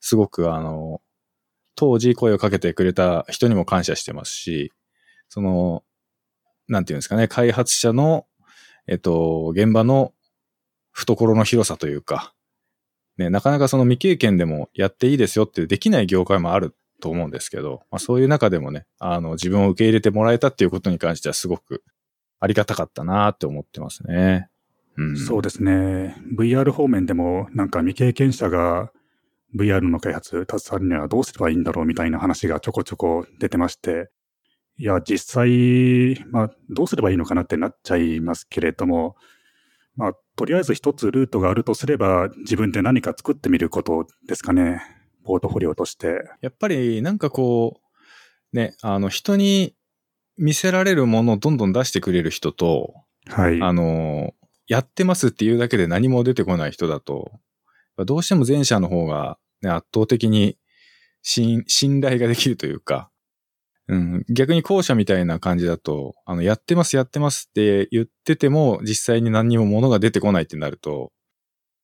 [0.00, 1.00] すごくあの、
[1.76, 4.72] 当時声をかけてくれた人にも感謝してますし、
[5.28, 5.82] その、
[6.68, 8.26] なんていうんですかね、開発者の、
[8.86, 10.12] えっと、現場の
[10.94, 12.32] 懐の広さというか、
[13.18, 21.82] ね、なかなかその未経験でもやっていいですよってできない業界もあると思うんですけど、まあ、そういう中でもね、あの、自分を受け入れてもらえたっていうことに関してはすごく
[22.40, 24.48] ありがたかったなって思ってますね。
[24.96, 26.16] うん、そうですね。
[26.38, 28.92] VR 方面でもなんか未経験者が
[29.56, 34.10] VR の開発携わるにはどうすればいいんだろうみたいな話がちょこちょこ出てまして、
[34.76, 39.16] いや、実際、まあ、どうすればいいのかなってなっちゃいますけれども、
[39.96, 44.82] まあ、とりあえず一つルートがあるとすれば、自分で何か作ってみることですかね。
[45.24, 46.22] ポートフォリオとして。
[46.40, 47.80] やっぱり、なんかこ
[48.52, 49.74] う、ね、あの、人に
[50.36, 52.94] 見せられるものをどんどん出してくれる人と、
[53.26, 53.62] はい。
[53.62, 54.34] あの、
[54.66, 57.32] やってますっていうだけで何も出てこない人だと、
[57.98, 60.58] どうしても前者の方が、ね、圧倒的に
[61.22, 61.64] 信
[62.00, 63.10] 頼ができるというか、
[63.86, 71.12] うん、逆に後者みたいな感じだと、あの、やってます、やってますって言ってても、実際に何にも物が出てこないってなると、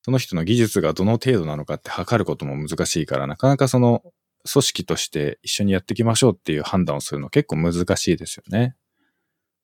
[0.02, 4.02] その人の技術がどの程度なのかって測ることも難しいから、なかなかその
[4.50, 8.76] 組織として一緒にやっていきましょうっていう判断をするの結構難しいですよね。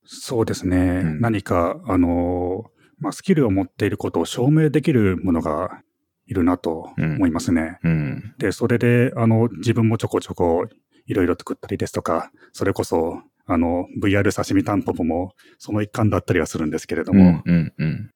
[0.04, 0.76] そうですね。
[0.76, 2.64] うん、何か、あの、
[2.98, 5.82] まあ、スキルを持っていることを証明できるものが
[6.26, 7.78] いるなと思いますね。
[7.82, 10.66] うんうん、で、それで、あの、自分もちょこちょこ
[11.06, 18.10] いろいろ作ったりですとか、それこそ、あの、VR 刺身タンポポもその一環だったりはするんですけれども、うんうんうん、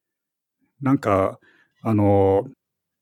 [0.81, 1.39] なんか、
[1.81, 2.45] あの、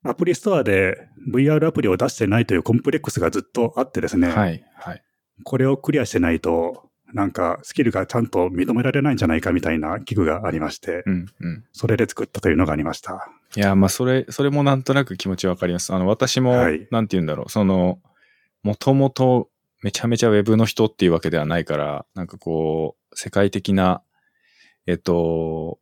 [0.03, 5.03] アプリストアで VR アプリを出してないというコンプレックスがずっとあってですね、はい、はい。
[5.43, 13.29] これをクリアしてないと、なんかスキルがちゃんと認められないんじゃないかみたいな器具がありまして、うんうん、それで作ったというのがありました。
[13.55, 15.93] いや、まあそれ、それもなんとなく気持ちわかります。
[15.93, 17.99] あの、私も、はい、なんて言うんだろう、その、
[18.61, 19.49] もともと
[19.81, 24.01] めちゃめちゃウェブの人っていうわけではないから、なんかこう、世界的な、
[24.87, 25.79] えっと、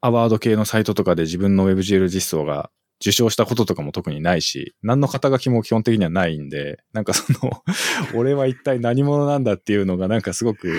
[0.00, 2.70] アワード系のサイトとかで自分の WebGL 実装が
[3.00, 7.62] 受賞したこととかも特にないし、何の肩書きも基本的にはないんで、なんかその
[8.14, 10.78] 俺は一体何者なんだっていうのがなんかすごく、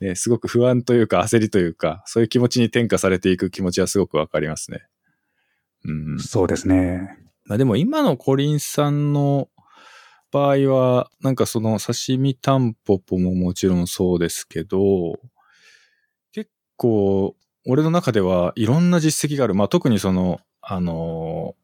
[0.00, 4.82] ね、すごく不安というか焦りというか、そういう気持ちに転化されていく気持ちはすごくわかりますね。
[5.84, 6.18] うん。
[6.18, 7.18] そうですね。
[7.44, 9.48] まあでも今のコリンさんの
[10.34, 15.14] 場合は、なんかその刺身タンポポももちろんそうですけど、
[16.32, 19.54] 結構、俺の中ではいろんな実績がある。
[19.54, 21.54] まあ特にその、あの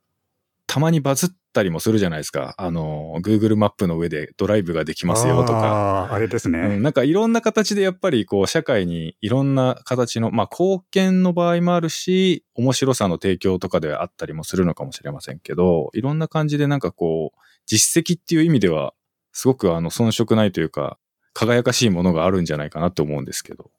[0.70, 2.54] たまにバズったりもするじゃないですか。
[2.56, 6.06] あの、Google マップの上でドライブができますよとか。
[6.12, 6.83] ああれですね、うん。
[6.85, 18.94] なんかいろんな形でやっぱりこう社会にいろんな形の、まあ貢献の場合もあるし、面白さの提供とかであったりもするのかもしれませんけど、いろんな感じでなんかこう、実績っていう意味では、
[19.33, 20.98] すごくあの遜色ないというか、
[21.35, 23.72] 輝かしいものがあるんじゃないかなと思うんですけど。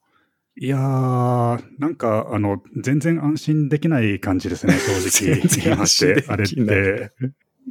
[0.57, 5.39] いやー、なんか、あの、全然安心できない感じですね、正直。
[5.47, 6.33] 全然安心できない。
[6.33, 7.11] あれって。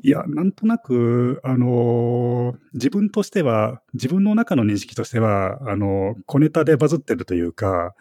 [0.03, 7.95] いや、なんとなく、あのー、自分としては、自分の中の認識としては、あの、小ネタでバズってるというか、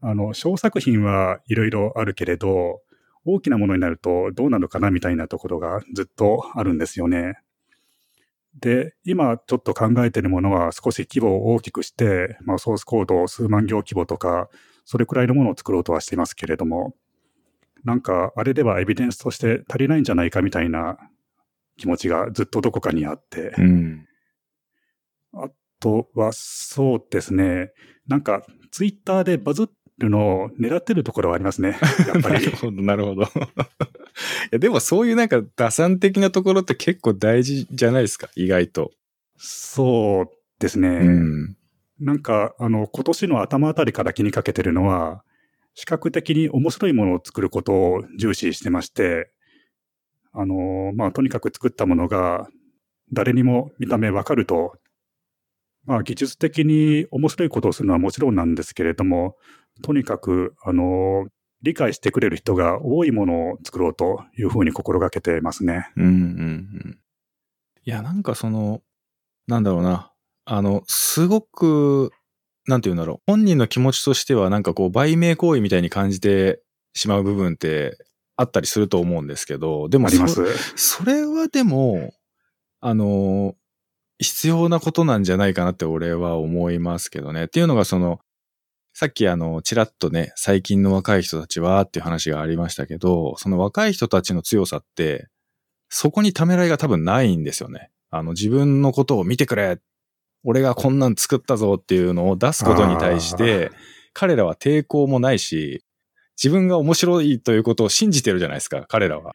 [0.00, 2.80] あの、小作品はいろいろあるけれど、
[3.24, 7.38] 大きなものになるとどうなのかなみたいなところがずっとあるんですよね。
[8.60, 14.48] で、今ちょっと考えているものは少し規模を大きくして、まあ、ソースコード数万行規模とか、
[14.84, 16.94] それくらいのものを作ろうとはしていますけれども、
[17.84, 20.96] なんかあれではエビデンスとして足りないんじゃないかみたいな
[21.76, 24.06] 気持ちがずっとどこかにあって、うん、
[25.34, 25.48] あ
[25.80, 27.72] とはそうですね、
[28.06, 31.78] なんかツイッターでバズるのを狙ってるところはありますね。
[32.06, 32.44] やっぱり。
[32.44, 33.28] なるほど、なるほど。
[34.50, 38.92] や、でもそういうなんか打算的なところって結構大事じゃないですか、意外と。
[39.36, 40.88] そうですね。
[40.88, 41.56] うん、
[42.00, 45.24] なんか、あの、今年の頭あたりから気にかけてるのは、
[45.74, 49.30] 視覚的に面白いものを作ることを重視してまして、
[50.32, 52.48] あの、まあ、とにかく作ったものが
[53.12, 54.76] 誰にも見た目わかると、
[55.84, 59.36] まあ、技術的に面白いことをするのはもちろんなんですけれども、
[59.82, 61.26] とにかく、あの、
[61.64, 65.90] 理解してくれる人が多いものを作ろうというふうに心がけてますね。
[65.96, 66.12] うんうんう
[66.90, 66.98] ん。
[67.84, 68.82] いや、なんかその、
[69.48, 70.12] なんだろうな。
[70.44, 72.12] あの、すごく、
[72.66, 73.18] なんて言うんだろう。
[73.26, 77.96] 本人の気持ちとしては、なんかこう、売名行為みたいに感じてしまう部分って
[78.36, 80.26] あったりすると思うんですけど、でもそ
[80.76, 82.12] それはでも、
[82.80, 83.54] あの、
[84.18, 87.44] 必要なことなんじゃないかなって俺は思いますけどね。
[87.44, 88.20] っていうのがその、
[88.96, 95.26] さっきあの、ちらっとね、最近の若い人たちはっていう話がありましたけど、その若い人たちの強さって、
[95.88, 97.90] そこにためらいが多分ないんですよね。
[98.10, 99.80] あの、自分のことを見てくれ
[100.44, 103.72] 俺がこんなん作ったぞっていうのを出すことに対して、
[104.12, 105.84] 彼らは抵抗もないし、
[106.40, 109.34] 自分が面白いということを信じてるじゃないですか、彼らは。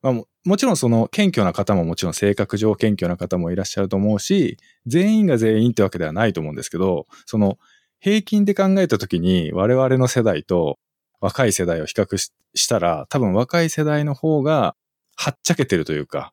[0.00, 7.58] まあ、ももちろんその謙虚な方ももちろん性格上謙虚な方もいらっしゃると思うし、全員が全員ってわけではないと思うんですけど、その
[8.00, 10.78] 平均で考えたときに我々の世代と
[11.20, 14.74] 若い世代を比較したら、多分若い世代の方が
[15.16, 16.32] はっちゃけてるというか、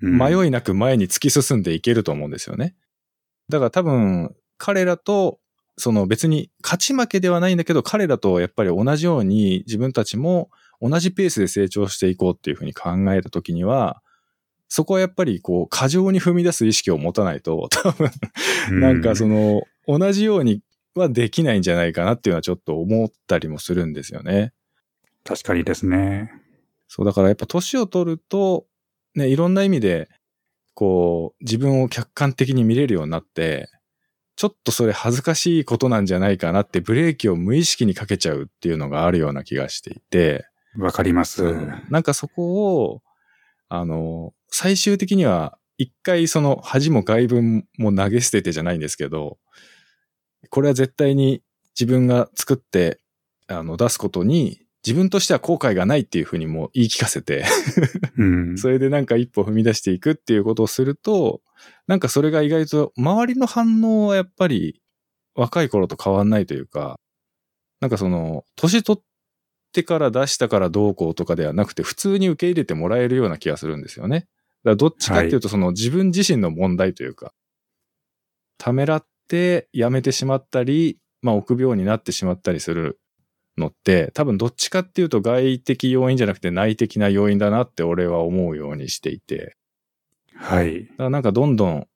[0.00, 2.76] 迷いなく前に突き進んでいけると思うんですよね。
[3.48, 5.38] だから多分彼らと
[5.78, 10.50] その別に勝ち負けではないんだけど、彼らとやっぱり同じように自分たちも
[10.80, 14.02] 同じペースで成長していこうっていうふうに考えたときには、
[14.68, 18.10] そこはやっぱりこう過剰に踏み出す意識を持たないと、多分
[18.70, 20.60] なんかその同じように
[21.00, 24.52] はできないんじゃないかなっていうのはちょっと思ったりもするんですよね。
[25.24, 26.30] 確かにですね。
[26.88, 28.66] そうだからやっぱ年を取ると、
[29.14, 30.08] ね、いろんな意味で、
[30.74, 33.68] こう自分を客観的に見れるようになって、
[34.36, 40.46] ちょっとそれ恥ずかしいことなんじゃないかなってブレーキを無意識にかけちゃうっていうのがあるような気がしていて。
[40.78, 41.54] わかります、
[41.88, 43.02] なんかそこを、
[43.70, 49.38] あの、最終的には一回その恥も外文も投げ捨ててじゃないんですけど、
[50.50, 51.42] これは絶対に
[51.78, 53.00] 自分が作って
[53.48, 57.44] あの出すことに自分としては後悔がないっていうふうにも言い聞かせて。
[58.16, 61.42] うん、 それでなんか一歩踏み出していくっていうことをすると、
[61.88, 64.80] なんかそれが意外と周りの反応はやっぱり
[65.34, 67.00] 若い頃と変わんないというか、
[67.80, 69.02] なんかその、年取っ
[69.72, 74.20] てから出したからどうこうとかではなくて、普通に受け入れてもらえるような気がするんですよね。
[74.20, 74.28] だか
[74.70, 77.34] らどっちかっていうと、その自分自身の問題というか、はい、
[78.58, 83.00] ためらってやめてしまったり、まあ臆病になってしまったりする
[83.58, 89.56] のって、多分どっちかっていうと外的要因じゃなくて内的な要因だなって俺は思うようにしていて。
[90.34, 90.86] はい。
[90.86, 91.86] だからなんかどんどん、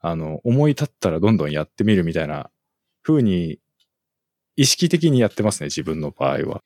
[0.00, 2.50] あの、思い立ったらどんどんやってみるみたいな
[3.02, 3.58] 風に
[4.56, 6.62] 意識的にやってますね、自分の場合は。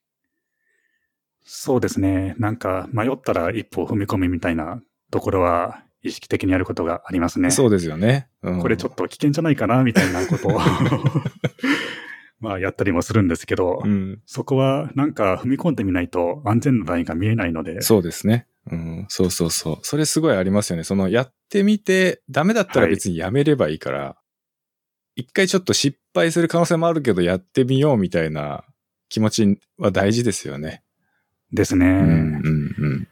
[1.45, 2.35] そうですね。
[2.39, 7.51] なんか迷ったら一歩踏み込みみたいなところは意識的にやることがありますね。
[7.51, 8.29] そうですよね。
[8.43, 10.61] うん、これちょっと危険じゃないかなみたいなことを
[12.41, 17.81] まあやったりもするんですけど、うん、そこはなんか踏み込んでみないと安全なラインが見えないので。
[17.81, 18.47] そうですね。
[18.71, 19.79] うん、そうそうそう。
[19.83, 20.85] それすごいありますよね。
[20.85, 24.17] そのやってみてダメだったら別にやめればいいから、は
[25.17, 28.65] い、一回ちょっと失敗する可能性もあるけどやってみようみたいな
[29.09, 30.83] 気持ちは大事ですよね。
[31.53, 31.87] ですね。
[31.87, 33.09] うんうんうん。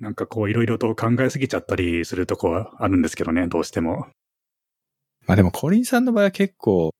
[0.00, 4.06] なんかこういろいろと考えすぎちゃったりするとこはあるんですけどね、どうしても。
[5.26, 6.90] まあでもコリンさんの場合は結構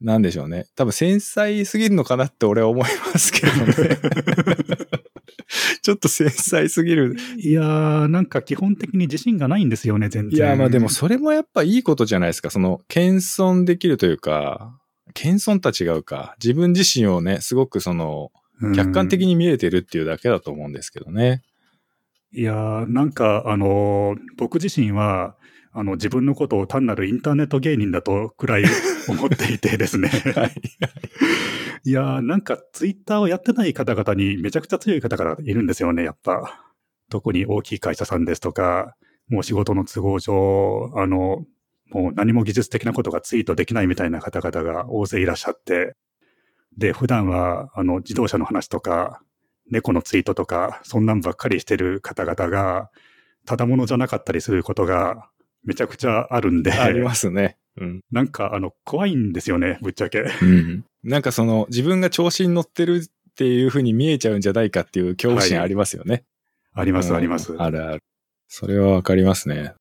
[0.00, 0.66] なんでしょうね。
[0.76, 3.74] 多分繊細すぎるのかなって俺は思いますけどね。
[5.82, 7.16] ちょっと繊細すぎる。
[7.38, 10.38] いやー、なんか基本的に自信がないんですよね、全然。
[10.38, 12.50] いや、まあでもそれもやっぱいいことじゃないですか。
[12.50, 14.78] その、謙遜できるというか、
[15.14, 16.36] 謙遜とは違うか。
[16.42, 18.30] 自分自身をね、すごくその、
[18.74, 21.42] 客観的に見えてるっていうだけだと思うんですけどね。
[22.32, 25.36] いやー、なんか、あのー、僕自身は、
[25.72, 28.64] あの、自分のことを単なるインターネット芸人だとくらい
[29.08, 30.08] 思っていてですね。
[30.08, 30.52] はい。
[31.84, 36.64] いやなんかツイッターをやってない方々にめちゃくちゃ強い方々いるんですよね、やっぱ。
[37.08, 38.94] 特に大きい会社さんですとか、
[39.28, 41.46] もう仕事の都合上、あの、
[41.90, 45.94] もう何も技術的なことがツイートできないみたいな方々が大勢いらっしゃって、
[46.76, 49.22] で、普段は、あの、自動車の話とか、
[49.70, 52.90] 猫のツイートとか、そんなんばっかりしてる方々が、
[53.46, 55.28] ただものじゃなかったりすることが
[55.64, 56.72] めちゃくちゃあるんで。
[56.72, 57.56] ありますね。
[57.76, 58.00] うん。
[58.10, 60.24] なんか、あの、怖いんですよね、ぶっちゃけ。
[60.42, 60.84] うん。
[61.04, 66.24] なんかその、自分が調子に乗ってるっていうふうに見えちゃうんじゃないかっていう恐怖心ありますよね。
[66.72, 67.54] はい、あります、あります。
[67.56, 68.02] あるある。
[68.48, 69.74] それはわかりますね。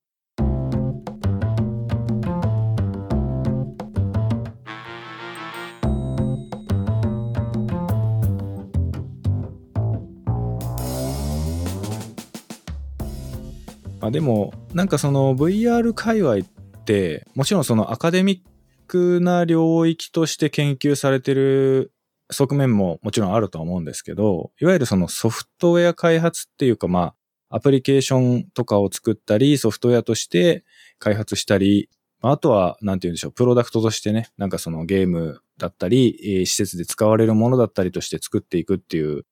[14.08, 16.40] まあでも、なんかその VR 界隈っ
[16.86, 18.50] て、もちろんそのアカデミッ
[18.88, 21.92] クな領域として研究されてる
[22.32, 27.16] 側面ももちろんあるとは思うんですけど、いわゆるそのソフトウェア開発っていうかま
[27.50, 30.64] あ、アプリケーションとかを作ったり、ソフトウェアとして
[31.00, 31.90] 開発したり、
[32.22, 39.26] あとは、なんて言うんでしょう、プロダクトとしてね、なんかそのゲームだったり、施設で使われるものだったりとして作っていくっていう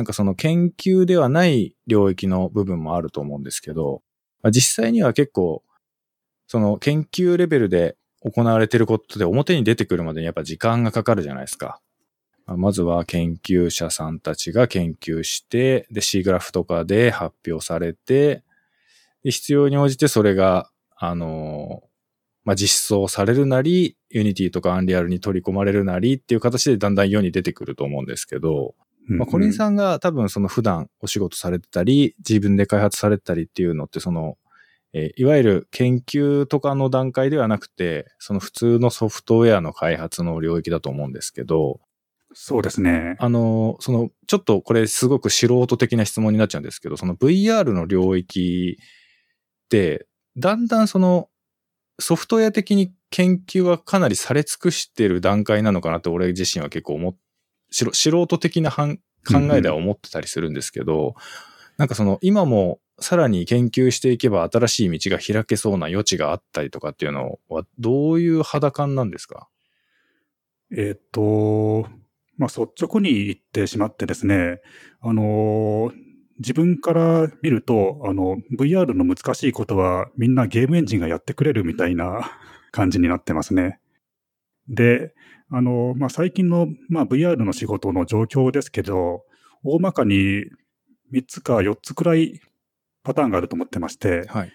[0.00, 4.00] なんかその研究ではない領域の部分もあると思うんですけど、
[4.42, 5.62] まあ、実際には結構、
[6.46, 11.82] その研究レベルで行われてることで表に出てくるまでにやっぱ時間がかかるじゃないですか。
[12.46, 18.42] まずは研究者さんたちが研究して、で、C グラフとかで発表されて、
[19.22, 21.82] で必要に応じてそれが、あの、
[22.44, 28.74] まあ、実装されるなり、Unity とか Unreal に取り込まれるなりっていう形でだんだん世に出てくると思うんですけど、
[29.06, 34.36] まあ、コリンさんが多分その普段お仕事されてたり、自分で開発されてたりっていうのって、その、
[34.92, 41.80] えー、いわゆる研究とかの段階ではなくて、その普通のソフトウェアの開発の領域だと思うんですけど、
[42.32, 43.16] そうですね。
[43.18, 51.28] あの、その、ちょっとこれすごく素人的な質問になっちゃうんですけど、その VR の領域って、だんだんその、
[51.98, 57.16] ソフトウェア的に研究はかなりされ尽くしてる段階なのかなと俺自身は結構思っ、
[57.70, 58.96] 素人的な考
[59.52, 61.14] えでは思ってたりするんですけど、うんうん、
[61.76, 69.48] なんかその今もさらに研究していけば新しい道が開けそうな余地があったりとかっていうのはどういう肌感なんですか？
[70.76, 71.88] えっ、と、
[72.36, 74.60] まあ、率直に言ってしまってですね、
[75.00, 75.92] あの、
[76.38, 82.30] 自分から見ると、あの、VR の難しいことはみんなゲームエンジンがやってくれるみたいな
[82.70, 83.80] 感じになってますね。
[84.70, 85.12] で、
[85.50, 89.24] あの、まあ、最近の、まあ、VR の仕事の状況ですけど、
[89.64, 90.44] 大まかに
[91.12, 92.40] 3つか4つくらい
[93.02, 94.52] パターンがあると思ってまして、はい、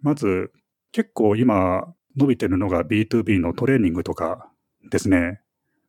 [0.00, 0.50] まず、
[0.90, 4.50] 結構今伸びてるのが B2B のトレーニングとか
[4.90, 5.40] ですね。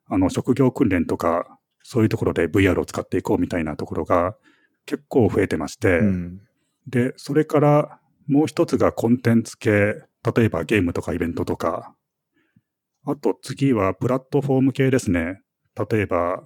[0.08, 4.36] あの、職業訓練とか、そういうところで VR を使っていこうみたいなところが
[4.86, 6.42] 結構増えてまして、うん、
[6.88, 11.96] で、それからもう一つがコンテンツ系、例えばゲームとかイベントとか、
[13.06, 15.42] あと次はプラットフォーム系ですね。
[15.90, 16.44] 例えば、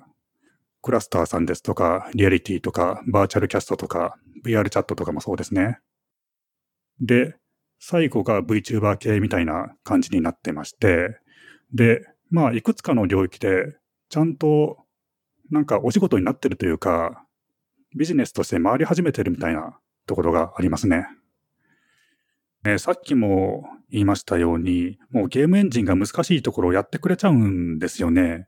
[0.81, 5.79] クラスターさんですとか、リアリティとか、バーチャルキャストとか、VR チャットとかもそうですね。
[6.99, 7.35] で、
[7.79, 11.17] 最後が VTuber 系みたいな感じになってまして、
[11.73, 13.75] で、まあ、いくつかの領域で、
[14.09, 14.77] ちゃんと、
[15.49, 17.25] なんかお仕事になってるというか、
[17.95, 21.07] ビジネスとして回り始めてるみたいなところがありますね。
[22.65, 28.47] えさっきも言いましたように、もうゲームエンジンが難しいところをやってくれちゃうんですよね。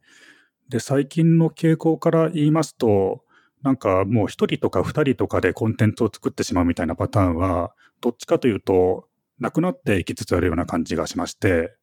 [0.69, 3.23] で、最近の傾向から言いますと、
[3.61, 9.07] なんかもう一人とか二人とかでコンテンツを作ってしまうみたいなパターンは、どっちかというと、
[9.39, 11.75] なくなっていきつつあるような感じがしまして、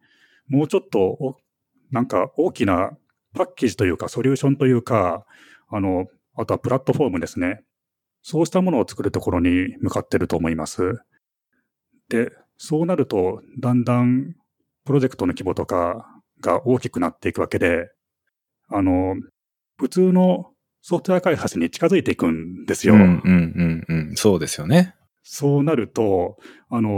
[0.49, 1.37] もうちょっと
[1.93, 2.91] なんか大きな
[3.33, 5.25] パッケージというかソリューションというか、
[5.69, 7.63] あの、あとはプラットフォームですね。
[8.23, 11.03] そうしたものを作るところに向かってると思います。
[12.09, 12.33] で、
[12.65, 14.37] そうなると、だんだん
[14.85, 16.07] プロジェクトの規模とか
[16.41, 17.91] が大きくなっていくわけで、
[18.69, 19.17] あの、
[19.79, 22.95] 普通のソフトウェア開発に近づいていくんですよ。
[22.95, 24.15] うんうんうんうん。
[24.15, 24.95] そうですよね。
[25.25, 26.39] そうなると、
[26.69, 26.93] あのー、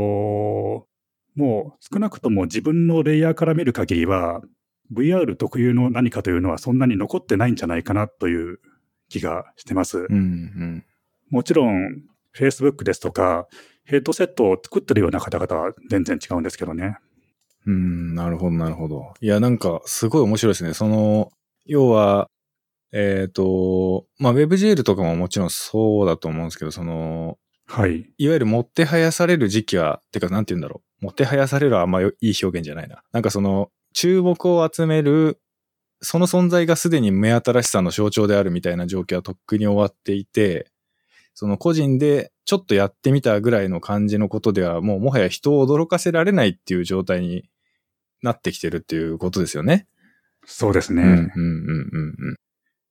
[1.35, 4.43] もう少なくとも自分のレイヤーから見る限りは、
[4.93, 8.61] VR 特有の何かというのはそんなに残ってないんじゃないかなという
[9.09, 10.01] 気がしてます。
[10.01, 10.85] うんうん、
[11.31, 12.03] もちろん、
[12.37, 13.47] Facebook ですとか、
[13.85, 16.97] ヘッドセットを作ってるような方々は全然違うんですけどね。
[17.67, 19.15] うん、なるほど、なるほど。
[19.21, 20.75] いや、なんか、すごい面白いですね。
[20.75, 21.33] その、
[21.65, 22.29] 要は、
[22.93, 28.11] えっ、ー、と、まあ、WebGL とかももちろんそうだと思うんですけど、その、はい。
[28.19, 31.05] いわゆる持ってはやされる時期は、てか、なんて言うんだろう。
[31.07, 33.03] 持ってはやされるはあんまいい表現じゃないな。
[33.13, 35.41] なんかその、注目を集める、
[36.03, 40.71] その存在がすでに目新しさの象徴であるみたいな状況はとっくに終わっていて、
[41.33, 47.49] その個人でちょっとやってみたぐらいの感じのことではもうもはや人を驚かせられないっていう状態に
[48.23, 49.87] なってきてるっていうことですよね。
[50.45, 51.03] そうですね。
[51.03, 52.37] うんうんうんうん。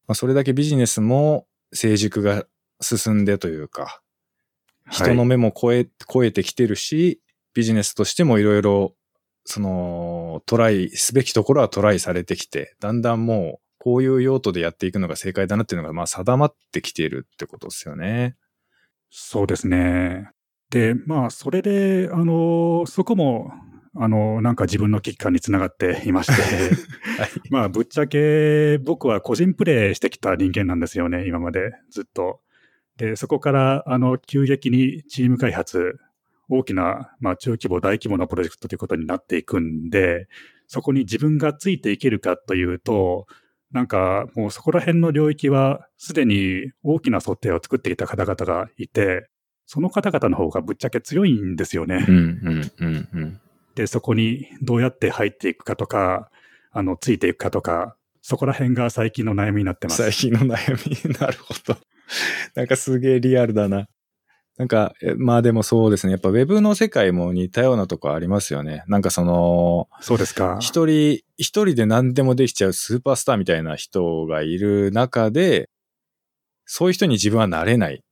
[0.08, 2.46] まあ、それだけビジネスも成熟が
[2.82, 4.02] 進んでというか、
[4.90, 7.22] 人の目も超え、はい、超えてきてるし、
[7.54, 8.96] ビジネスとしてもいろいろ
[9.46, 18.38] その、トライすべきところはトライされてきて、だんだんもう、こういう用途でやっていくのが正解だなっていうのが、まあ、定まってきているってことですよね。
[19.16, 20.32] そうですね。
[20.72, 23.52] で、まあ、それで、あの、そこも、
[23.96, 26.42] あの、なんか自分の危機感につながっていまして、
[27.22, 32.42] はい、まあ、ぶっちゃけ僕は個人プレイしてきた人間なんですよね、今までずっと。
[32.98, 36.00] で、そこから、あの、急激にチーム開発、
[36.50, 40.28] 大きな、まあ、中規模、大規模なプロジェクトということになっていくんで、
[40.66, 43.28] そこに自分がついていけるかというと、
[43.74, 49.28] なんかもうそこら辺の領域はすでに大きな想定を作っていた方々がいて、
[49.66, 52.06] その方々の方がぶっちゃけ強いんですよね。
[52.08, 53.42] うんうんうんうん、
[53.76, 56.30] で、そこにどうやって入っていくかとか、
[56.72, 60.04] あの、ついていくかとか、そこら辺が最近の悩みになってます。
[60.04, 60.78] 最近の悩
[61.10, 61.78] み、 なるほど。
[62.56, 63.88] なんかすげえリアルだな。
[64.58, 66.12] なんか、まあでもそうですね。
[66.12, 68.84] やっぱ Web の世界も似たようなとこありますよね。
[68.88, 70.58] なんかその、そうですか。
[70.60, 75.70] 一人、一人で何でもできちゃうスーパースターみたいな人がいる中で、
[76.66, 78.04] そういう人に自分はなれない。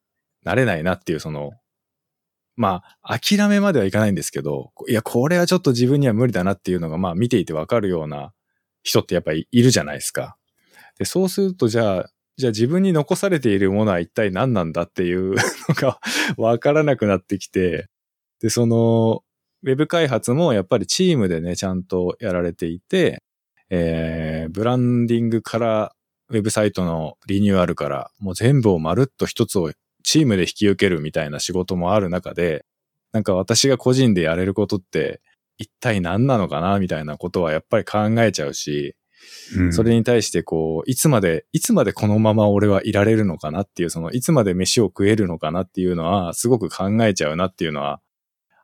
[0.44, 1.52] なれないなっていうその、
[2.56, 8.34] まあ、諦めまではいかないんですけど、いや、これはちょっと自分には無理だなっていうのが、まあ見ていてわかるような
[8.84, 10.38] 人ってやっぱりいるじゃないですか。
[10.98, 15.36] で、そうするとじゃあ、じゃあ自分に残されているものは一体何なんだっていうの
[15.76, 16.00] が
[16.38, 17.88] わからなくなってきて、
[18.42, 19.24] で、その、
[19.64, 23.22] ウェブ開発もやっぱりチームでね、ちゃんとやられていて、
[23.70, 25.94] えー、ブランディングから
[26.30, 29.72] ウェブサイトのリニューアルからもう全部をまるっと一つを
[30.04, 32.66] チームで引き受けるみたいな仕事もある中で、
[33.12, 35.22] なんか私が個人でやれることって
[35.58, 38.96] 一体何なのかなみたいなことはやっぱり考えちゃうし、
[39.72, 48.02] それに対してこう、いつまで、いつまでこのまま俺はいられるのかなっていう、その、いつまで飯を食えるのかなっていうのは、すごく考えちゃうなっていうのは、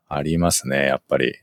[0.07, 1.33] ありますね、やっぱり。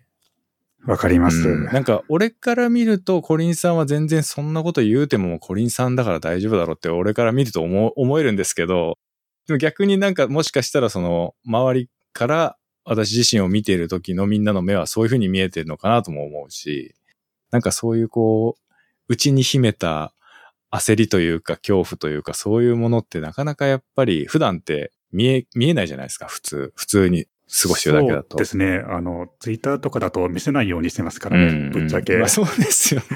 [0.87, 8.99] わかります、うん、なんか、俺から見ると、コリンさんは全然そんなこと言うても、コリンさんだから大丈夫だろうって、俺から見ると思思えるんですけど、
[9.47, 16.95] でも逆になんか、もしかしたらその、周りから私自身を見ている時のみんなの目はそういうふうに見えてるのかなとも思うし、
[17.51, 18.64] なんかそういうこう、
[19.15, 20.13] 内に秘めた
[20.71, 26.73] 焦りというか恐怖というかそういうものってなかなかやっぱり普段って見え、見えないじゃないですか、普通。
[26.75, 27.27] 普通に
[27.63, 28.31] 過ごしてるだけだと。
[28.31, 28.83] そうですね。
[28.89, 32.17] あの、ツイッターとかだと見せないようにしてますからね、うん、ぶっちゃけ。
[32.17, 33.07] まあ、そうですよね。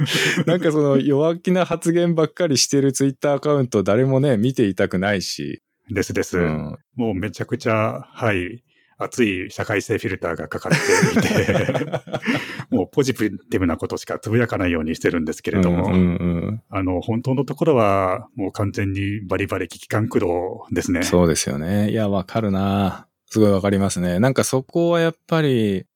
[0.46, 5.62] なんかその弱気な発言ばっかりしてるツイッターアカウント誰もね、見ていたくないし。
[5.90, 6.38] ですです。
[6.38, 8.64] うん、もうめちゃくちゃ、はい。
[8.96, 12.00] 熱い社会性フィルターがかかっていて
[12.74, 16.02] もうポジティブなことしかつぶやかないようにしてるんですけれども、うんうんう
[16.52, 21.02] ん、あの、本当のところはもう完全にバリバリ危機感駆動ですね。
[21.02, 21.90] そうですよね。
[21.90, 24.18] いや、わかるなすごいわかりますね。
[24.18, 25.86] なんかそこはやっぱり、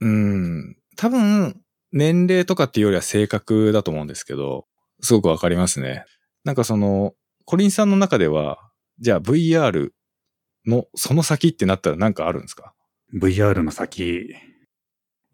[0.00, 1.60] うん、多分、
[1.92, 4.66] 年齢とかっていうよりは性格だと思うんですけど、
[5.00, 6.04] すごくわかりますね。
[6.44, 7.14] なんかその、
[7.44, 8.58] コリンさんの中では、
[8.98, 9.90] じゃあ VR
[10.66, 12.74] の、その先ってなったら何かあるんですか
[13.14, 14.34] ?VR の先。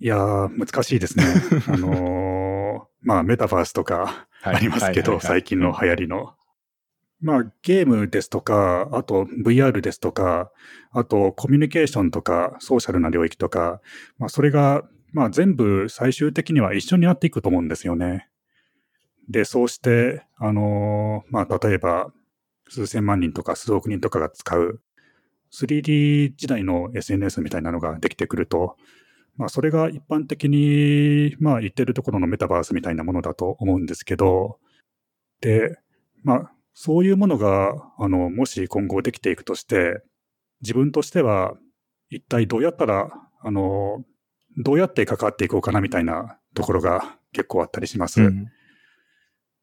[0.02, 1.24] いやー、難しいですね。
[1.68, 6.34] あのー、まあ、メタバースとかありますけど、最近の流行りの。
[7.20, 10.50] まあ、ゲームですとか、あと VR ですとか、
[10.90, 13.82] あとコミュニケーションとか、ソーシャルな領域とか、
[14.16, 18.30] まあ、それが、まあ、全部最終的には一緒になっていくと思うんですよね。
[19.28, 22.10] で、そうして、あのー、まあ、例えば、
[22.70, 24.80] 数千万人とか数億人とかが使う
[25.52, 28.76] 3D 時代の SNS みたいなのができてくると、
[29.40, 34.58] まあ、それが一般的に、まあ、言ってるところのメタバースみたいなものだと思うんですけど、
[35.40, 35.78] で、
[36.22, 40.02] まあ、そういうものが、あの、もし今後できていくとして、
[40.60, 41.54] 自分としては、
[42.10, 43.08] 一体どうやったら、
[43.40, 44.04] あの、
[44.58, 48.20] どうやって関わっていこうかなみたいなところが結構あったりします。
[48.20, 48.46] うん、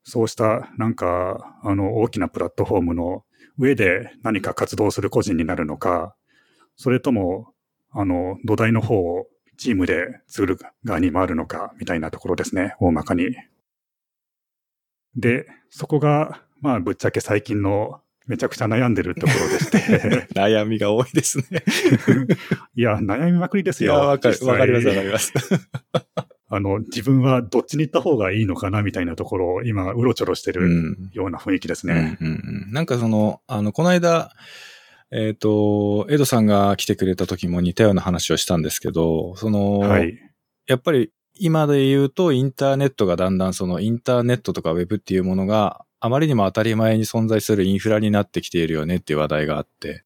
[0.03, 3.25] そうした、なんか、あの、大きなプラットフォームの
[3.59, 6.15] 上で何か活動する個人になるのか、
[6.75, 7.53] それとも、
[7.91, 13.35] あの、土台の方をチームで作る側に回るのか、みたいなところですね、大まかに。
[15.15, 20.27] で、そこが、まあ、ぶっちゃけ最近のめちゃくちゃ悩んでるところでして。
[20.35, 21.63] 悩みが多いですね
[22.75, 23.93] いや、悩みまくりですよ。
[23.93, 25.33] わかります、わかります。
[26.49, 32.17] あの、自分はどっちに行った方がいいのかなみたいなところを今、うろちょろしてるような雰囲気ですね。
[32.21, 34.31] うんうんうん、なんかその、あの、この間、
[35.11, 40.17] えっ、ー、と、エドさんが来てくれた時も似たような話をしたんですけど、その、はい、
[40.67, 50.03] やっぱり今で言うとインターネットがだんだんそのインターネットとかウェブっていうものがあまりにも当たり前に存在するインフラになってきているよねっていう話題があって、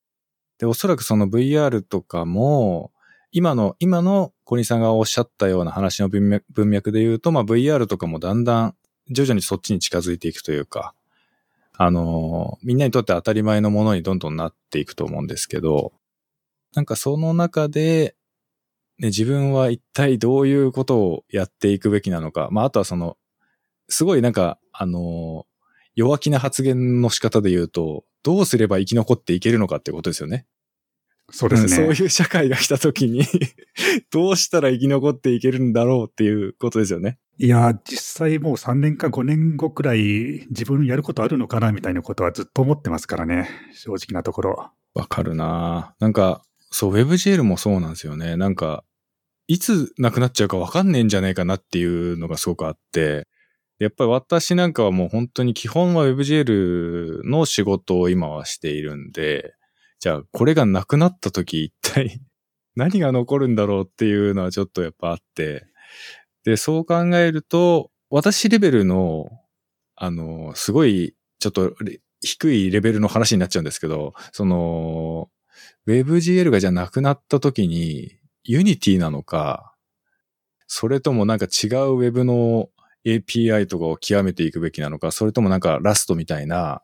[0.59, 2.91] で、おそらくその VR とかも、
[3.31, 8.75] 今の、今の小西さんがおっしゃったような話の文脈文脈で言うと、まあ VR とかもだんだん
[9.09, 10.93] 徐々にそっちに近づいていくというか、
[11.77, 15.93] あの、みんなにとって当たり前のものにどんどんなっていくと思うんですけど、
[16.75, 18.15] なんかその中で、
[18.99, 23.17] ね、自分は一体どういうことをやっていくべきなのか、まああとはその、
[23.89, 25.45] すごいなんか、あの、
[25.95, 30.45] 弱気な発言の仕方で言うと、どうすれば生き残っていけるのかってことですよね。
[31.31, 31.69] そうですね。
[31.69, 33.23] そういう社会が来た時に
[34.11, 37.17] どうしたら生き残っていけるんだろうっていうことですよね。
[37.37, 43.49] いや、実際もう3年か5年後くらい自分やることあるのかなみたいなことはずっと思ってますからね。
[43.73, 44.71] 正直なところ。
[44.93, 48.37] わかるななんか、そう、WebGL もそうなんですよね。
[48.37, 48.83] なんか、
[49.47, 53.27] いつなくなっちゃうかわかんねえんじゃないかなっていうのがすごくあって、
[53.79, 59.55] やっぱり私なんかはもう本当に基本は WebGL の仕事を今はしているんで、
[60.01, 62.19] じゃあこれがなくなった時一体
[62.75, 65.63] 何が残るんだろうっていうのはちょっとやっぱあって、
[66.43, 69.29] で、そう考えると、私レベルの、
[69.95, 71.75] あの、すごい、ちょっと
[72.21, 75.29] 低いレベルの話になっちゃうんですけど、その、
[75.87, 79.75] WebGL がじゃなくなった時に、Unity なのか、
[80.65, 82.69] それともなんか違う Web の
[83.05, 86.81] API とかを極めていくべきなのか、それともなんかラストみたいな、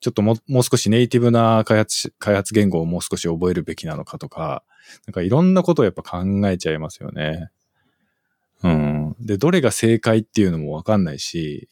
[0.00, 4.64] ちょっとももう少しネイティブな開発、開発言語をもう少し覚えるべきなのかとか、
[5.06, 7.50] なんかいろんなことをやっぱ考えちゃいますよね。
[8.62, 9.16] うん。
[9.20, 11.68] で、どれが正解っていうのもわかんないし、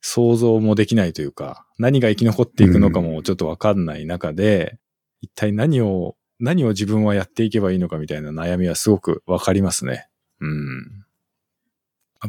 [0.00, 4.78] 想像もできないというか、何が生き残っていくのかもちょっとわかんない中で、
[5.20, 10.08] 一体何を、何を自分はやっていけばいいのかみたいな悩みはすごくわかりますね。
[10.40, 11.04] うん。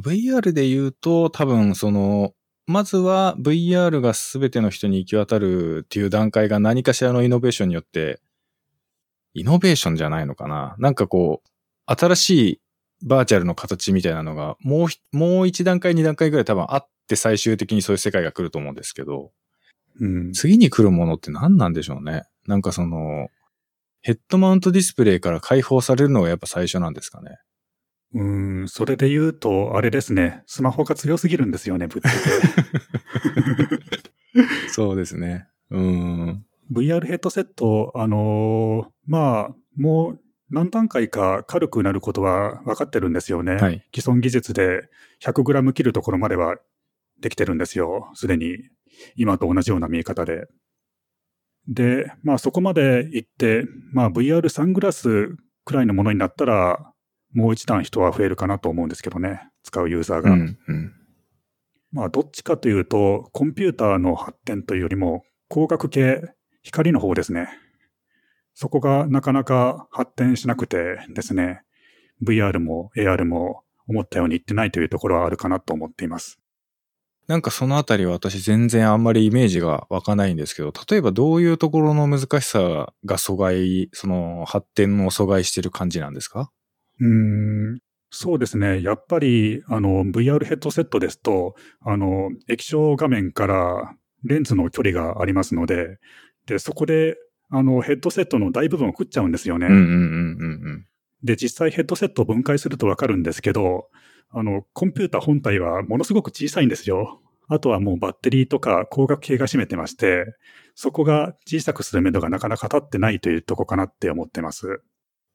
[0.02, 2.34] VR で言うと、多分その、
[2.66, 8.22] まずは VR が全ての人に行き渡るっていう段階が何かしらのイノベーションによって、
[9.34, 11.50] イノベーションじゃないのかななんかこう、
[11.86, 12.62] 新しい
[13.04, 19.32] バーチャルの形みたいなのが、もう、もう一段階、二段階ぐらい多分あって最終的にそういう世界が来ると思うんですけど、
[20.00, 22.24] うん、次に来るものって何なんでしょうね。
[22.48, 23.28] なんかその、
[24.02, 27.38] ヘッドマウントディスプレイから解放されるのがやっぱ最初なんですかね。
[28.14, 28.24] う
[28.64, 32.10] ん、それで言うと、あれですね、スマホが強すぎるんですよね、ぶっつけ。
[34.70, 35.48] そうですね。
[35.72, 36.46] うん。
[36.72, 43.56] VR ヘッドセット、あのー、まあ、もう何段階か軽くなることは分かってるんですよね。
[43.56, 44.88] はい、既存技術で
[45.24, 46.58] 100g 切るところまでは
[47.20, 48.12] できてるんですよ。
[48.14, 48.58] すでに
[49.16, 50.48] 今と同じような見え方で。
[51.68, 55.36] で、まあそこまで行って、まあ VR サングラス
[55.66, 56.93] くらいのものになったら、
[57.34, 59.50] もう一段人は増えるかなと思うんですけどね。
[59.64, 60.32] 使うユーザーが。
[60.32, 60.94] うんうん、
[61.92, 66.22] まあどっちかというと、コンピューターの発展というよりも、光学系、
[66.62, 67.50] 光の方ですね。
[68.54, 71.62] そこがなかなか発展しなくてですね、
[72.24, 76.40] VR も AR も思ったようにいってないというところはあるかなと思っています。
[77.28, 86.52] なんかそのあたりは私全然あんまりイメージが湧かないんですけど、例えばどういうところの難しさが阻害、その発展を阻害してる感じなんですか？
[87.00, 87.80] うん、
[88.10, 88.82] そうですね。
[88.82, 96.00] やっぱり、あの、VR ヘッドセットですと、あの、液晶画面からレンズの距離がありますので、
[96.46, 97.18] で、そこで
[97.56, 99.68] あの、ヘッドセットの大部分を食っちゃうんですよね。
[101.24, 103.90] で、実際ヘッドセットを分解するとわかるんですけど、
[104.32, 107.22] あの、コンピューター本体はものすごく小さいんですよ。
[107.48, 110.36] あとはもうバッテリーとか光学系が占めてまして、
[110.74, 114.82] そこが小さくするめどがなかなか立ってないというとこかなって思ってます。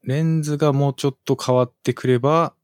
[0.08, 2.54] レンズがもうちょっと変わってくれば、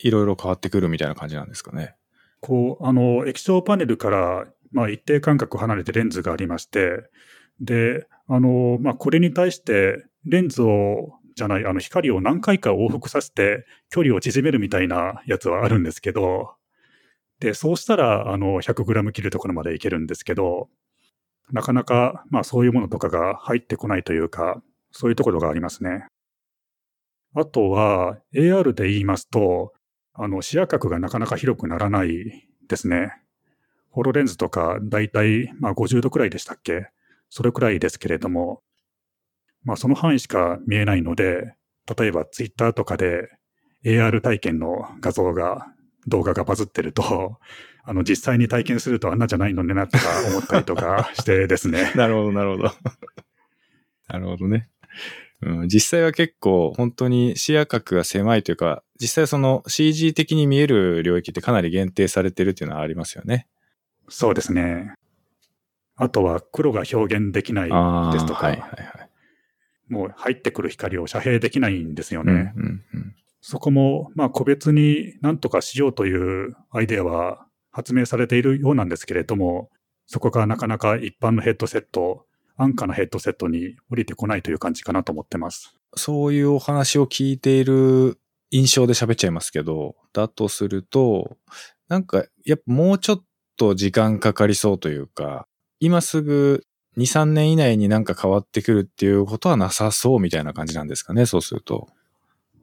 [0.00, 1.94] いろいろ変わってくるみたいな感じなんですかね。
[2.40, 7.08] こう、あの、液晶パネルから、まあ一定間隔離れてレンズがありまして、
[7.60, 16.54] で、あの、まあ、これに対してレンズを、じゃない、あの光を何回か往復させて距離を縮めるみたいなやつはあるんですけど、
[17.38, 20.68] で、そうしたら、あの、100g 切るところまでいけるんですけど、
[21.52, 24.60] なかなか、まあそういうものとかが入ってこないというか、
[24.90, 26.06] そういうところがありますね。
[27.34, 29.72] あとは、AR で言いますと、
[30.14, 33.12] あの、視野角がなかなか広くならないですね。
[33.90, 36.88] ホロレンズとか、だいたい、まあ50度くらいでしたっけ？
[37.30, 38.62] それくらいですけれども、
[39.64, 41.54] まあその範囲しか見えないので、
[41.98, 43.28] 例えばツイッターとかで
[43.84, 45.66] AR 体験の画像が、
[46.08, 47.38] 動画がバズってると、
[47.84, 51.92] あの実際に体験するとあんなじゃないのねなとか思ったりとかしてですね。
[51.96, 52.70] なるほど、なるほど。
[54.08, 54.68] なるほどね。
[55.42, 63.48] うん、実際は結構本当に視野角が狭いというか、実際その CG 的に見える領域ってかなり限定されてるっていうのはありますよね。
[64.08, 64.94] そうですね。
[65.96, 69.08] あとは黒が表現できないですとか、はいはいは
[69.90, 72.52] い、もう入ってくる光を遮蔽できないんですよね。
[72.56, 79.70] うんうんうん、そこも、まあ個別に何とかしようというアイデアは発明されているようなんですけれども、
[80.06, 82.26] そこがなかなか一般のヘッドセット、
[82.56, 85.76] 安価なヘッドセットに降りてこないという感じかなと思ってます。
[85.96, 88.18] そういうお話を聞いている
[88.50, 91.36] 印象で喋っちゃいますけど、だとすると、
[91.88, 93.24] なんか、やっぱもうちょっ
[93.56, 95.46] と時間かかりそうというか、
[95.80, 96.64] 今すぐ
[96.96, 101.88] 2、3年以内になんか変わってくるっていうことはなさそうみたいな感じなんですかね、そうすると。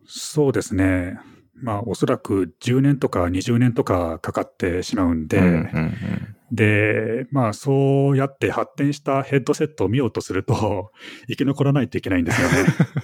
[0.08, 1.20] そうですね。
[1.62, 10.92] まあ、おそらく10年とか20年とかかかってしまうんで、うんうんうん、で、まあ、そうやって発展したヘッドセットを見ようとすると、
[11.28, 12.56] 生き残らないといけないんですよね。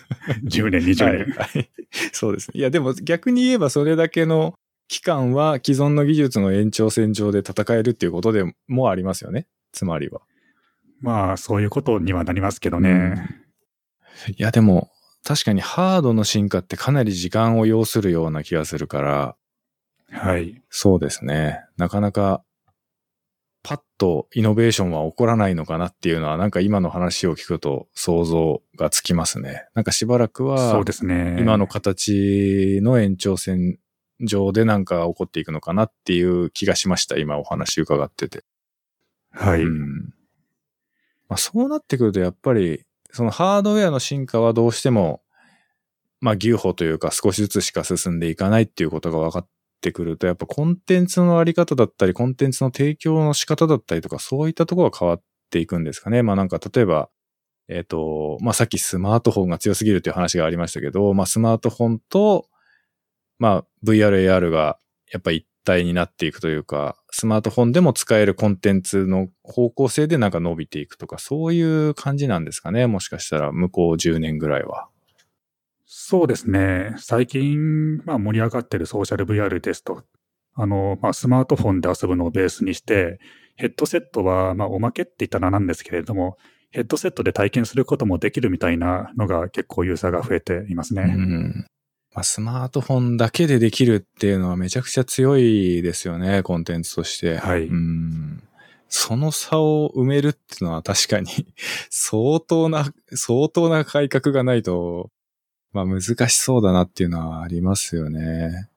[0.46, 1.70] 10年、20年、はいはい。
[2.12, 2.60] そうですね。
[2.60, 4.56] いや、でも逆に言えばそれだけの
[4.88, 9.48] 期間は既存の技術の延長線上で戦えるっていうことでもありますよね。
[9.72, 10.22] つまりは。
[11.02, 12.89] まあ、そういうことにはなりますけどね。
[14.28, 14.89] うん、いや、でも、
[15.24, 19.36] 確かにハードの進化ってかなり時間を要するような気がするから。
[20.12, 20.62] はい。
[20.70, 21.62] そうですね。
[21.78, 22.43] なかなか、
[23.68, 29.66] パッとイノベーションは起こらないのかなっていうのは、なんか今の話を聞くと想像がつきますね。
[29.74, 31.38] なんかしばらくは、そうですね。
[31.39, 33.80] 今の形の延長線
[34.22, 37.18] 上でなんか起こっていくのかなっていう気がしました。
[37.18, 38.43] 今お話伺ってて。
[39.32, 39.63] はい。
[39.63, 40.13] うん
[41.28, 45.24] まあ、そうなってくるとやっぱり、そのハードウェアの進化はどうしても、
[46.22, 49.47] まあ牛歩というか少しずつしか進んでいかないっていうことが分かっ
[49.86, 55.22] てくると、やっぱコンテンツのあり方だったり、コンテンツの提供の仕方だったりとか、そういったところが変わっ
[55.52, 56.24] ていくんですかね。
[56.24, 57.10] まあなんか例えば、
[57.68, 62.48] えっ、ー、と、まあさっきスマートフォンが強すぎるっていう話がありましたけど、まあスマートフォンと、
[63.38, 64.80] まあ VR、AR が
[65.12, 72.88] やっぱ一体になっていくというか、スマートフォンでも使えるコンテンツの方向性でなんか伸びていくとか、そういう感じなんですかね。
[72.88, 74.90] もしかしたら向こう10年ぐらいは。
[75.86, 76.96] そうですね。
[76.98, 80.04] 最近、まあ、盛り上がってるソーシャル VR ですと、
[80.56, 83.20] あの、まあ、スマートフォンで遊ぶのをベースにして、
[83.56, 86.38] ヘッドセットは、まあ、おまけって言ったらなんですけれども、
[86.72, 91.04] ヘッドセットで体験することもできるみたいなのが結構ユーザーが増えていますね。
[91.04, 91.68] うん。
[92.14, 97.38] まあ、スマートフォンだけでできるっていうのはめちゃくちゃ強いですよね、コンテンツとして。
[97.38, 97.68] はい。
[97.68, 98.44] うん。
[98.88, 101.28] その差を埋めるっていうのは確かに
[101.90, 105.12] 相当な、相当な改革がないと、
[105.76, 108.70] まあ難しそうだなっていうのはありますよね。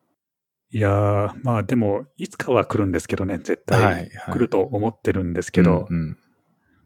[0.73, 5.89] いやー、まあでも、いつかは来るんですけどね、絶対来ると思ってるんですけど、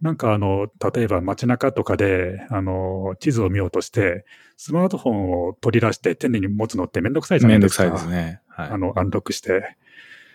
[0.03, 4.27] なんかあの、例えば街中とかで、あの、地図を見ようとして、
[4.59, 7.85] スマートフォンを取り出して手に持つのってめんどくさいじゃないですか。
[7.85, 8.43] めんどくさいですね。
[8.49, 8.69] はい。
[8.69, 9.77] あの、アンロックして。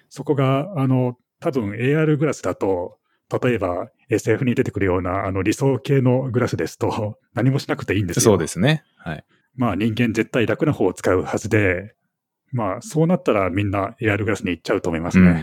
[0.10, 2.98] そこが、あの、多分 AR グラスだと、
[3.42, 8.22] 例えば SF に出てくるようなあの理想系のグラスですと何もしなくていいんですよ。
[8.24, 8.84] そうですね。
[8.98, 9.26] はい。
[9.58, 11.95] まあ人間絶対楽な方を使うはずで、
[12.53, 15.41] まあそうなったらみんな AR グラスに行っちゃうと思いますね。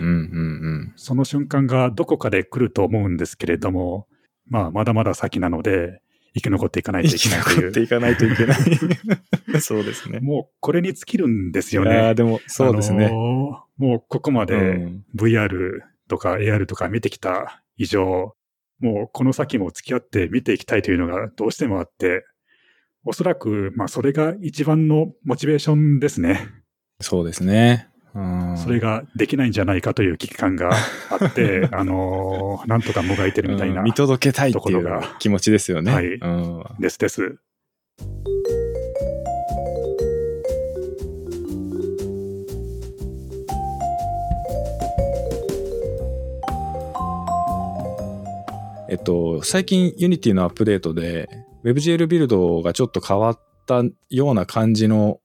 [0.97, 4.07] その瞬間がどこかで来ると思うんですけれども、
[4.47, 6.01] まあまだまだ先なので、
[6.35, 8.59] 生き残っていかないといけない生き残っていかないといけない。
[9.61, 10.19] そうですね。
[10.21, 11.97] もうこれに尽きるんですよね。
[11.97, 13.09] ああ、でもそうですね。
[13.11, 18.35] もうここまで VR とか AR とか見てきた以上、
[18.81, 22.25] もうこの先も付き合って見ていきたいというのがどうしてもあって、
[23.07, 26.49] おそらく、まあ、それが一番のモチベーションですね。
[27.01, 27.89] そうですね。
[28.57, 30.71] それができないんじゃないかという危機感が
[31.11, 35.93] あって、 あのー、なんとかもがいてるみたいな、見届けたいっていう気持ちですよね。
[35.93, 36.19] はい。
[36.81, 37.37] ですです。
[48.89, 51.29] えっと、最近 Unity のアップデートで
[51.65, 55.21] WebGL ビルドがちょっと変わったような感じの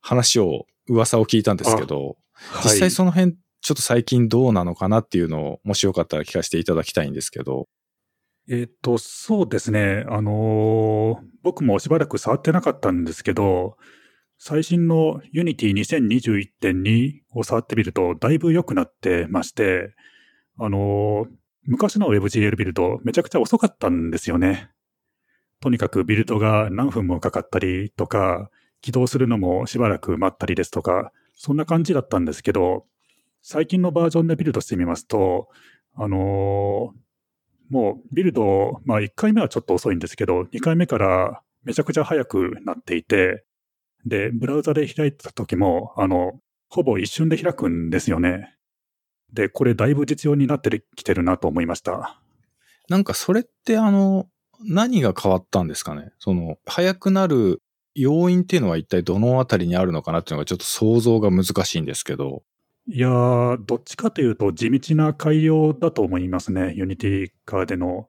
[0.00, 7.68] 話を、噂を聞いたんですけど、はい、実際その辺、ちょっと最近どうなのかなっていうのを、もしよかったら聞かせていただきたいんですけど。
[8.48, 10.04] えっ、と、そうですね。
[10.08, 13.76] あのー、僕もしばらく触ってなかったんですけど、
[14.38, 19.94] 最新の Unity 2021.2を触ってみると、だいぶ良くなってまして、
[20.58, 21.28] あのー、
[21.64, 24.70] 昔の WebGL ビルド、めちゃくちゃ遅かったんですよね。
[25.60, 28.50] とにかくビルドが何分もかかったりとか、
[28.80, 32.86] 起動するのもしばらく待ったりですとか、そんな感じだったんですけど、
[33.42, 35.48] 最近のバージョンでビルドしてみますと、
[35.94, 43.44] あのー、もうビルド、まあ1回目はちょっと遅いんですけど、2回目からめちゃくちゃ早くなっていて、
[44.06, 48.56] で、ブラウザで開いた時も、あの、ほぼ一瞬で開くんですよね。
[49.32, 52.20] で、これだいぶ実用になってきてるなと思いました。
[52.88, 54.28] なんかそれってあの、
[54.64, 56.12] 何が変わったんですかね？
[56.18, 57.62] その、早くなる
[57.94, 62.42] 要因っていうのは一体どのあたりにあるのかなっていうのがちょっと想像が難しいんですけど。
[62.86, 66.74] いやー、どっちかというと地道な改良だと思いますね。
[66.76, 68.08] Unity 側での。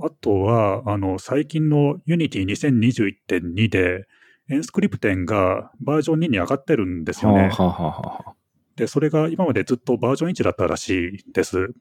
[0.00, 4.06] あとは、あの、最近の Unity 2021.2で、
[4.50, 7.48] エンスクリプテンがバージョン2に上がってるんですよね。
[7.48, 8.34] ははは
[8.76, 11.72] で、それが今までずっとバージョン1だったらしいです。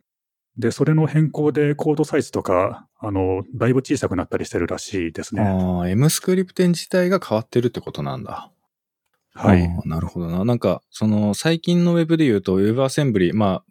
[0.57, 5.41] で、それの変更でコードサイズとか、あの、だいぶ小さくなったりしてるらしいですね。
[5.41, 8.51] ああ、M スクリプテン自体が変わってるってことなんだ。
[9.33, 9.67] はい。
[9.85, 10.45] なるほどな。
[10.45, 13.65] なんか、その、最近の Web で言うと WebAssembly、まあ、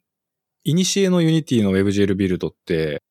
[0.64, 3.02] イニシエの Unity の WebGL ビルドって、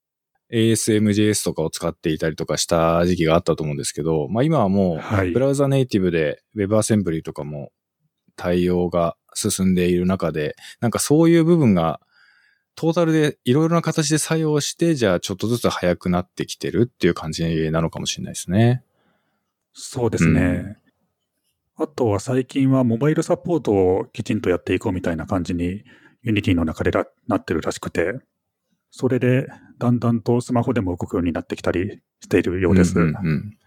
[0.54, 7.72] ASMJS とかを使っていたりとかした時期があったと思うんですけど、まあ今はもう、ブラウザネイティブで WebAssembly とかも
[8.36, 12.02] 対応が進んでいる中で、なんかそういう部分が
[12.76, 18.84] トータルでいろいろな形で作用して、じゃあちょっとずつ速くなってきてるっていう感じなのかもしれないですね。
[19.74, 20.78] そうですね。
[21.78, 25.84] うん、あとは最近はモバイルサポートをきちんとやっていこうみたいな感じに、
[26.24, 26.92] Unity の中で
[27.28, 28.14] なってるらしくて、
[28.92, 29.48] それで
[29.80, 33.00] だんだんとスマホでも動くようになってきたりしているようです。
[33.00, 33.58] うんうんうん、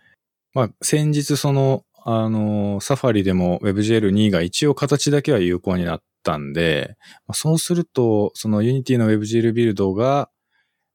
[0.52, 6.97] まあ、先日その、あの、サファリでも WebGL2 が一応形だけは有効になったんで、
[7.33, 10.31] そうすると、その Unity の WebGL ビルドが、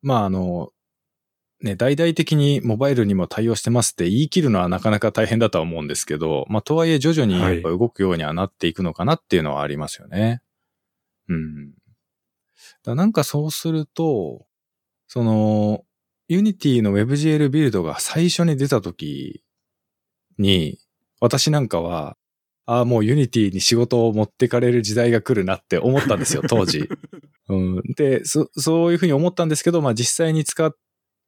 [0.02, 0.72] まあ、あの、
[1.62, 10.20] ね、大々的にモバイルにも対応してますって言い切るのはなかなか大変だとは思うんですけど、まあ、とはいえ徐々にやっぱ動くようにはなっていくのかなっていうのはありますよね。
[10.20, 10.40] はい、
[11.30, 11.74] うん。
[12.84, 14.46] だなんかそうすると、
[15.08, 15.84] その、
[16.30, 19.44] Unity の WebGL ビルドが最初に出た時
[20.38, 20.80] に、
[21.20, 22.16] 私なんかは、
[22.70, 26.88] ああ、もう Unity に仕事を持ってかれる時代が来るなって思ったんですよ、 当時。
[27.48, 30.72] うん、でそ、そういうふうに思ったんですけど、まあ実際に使っ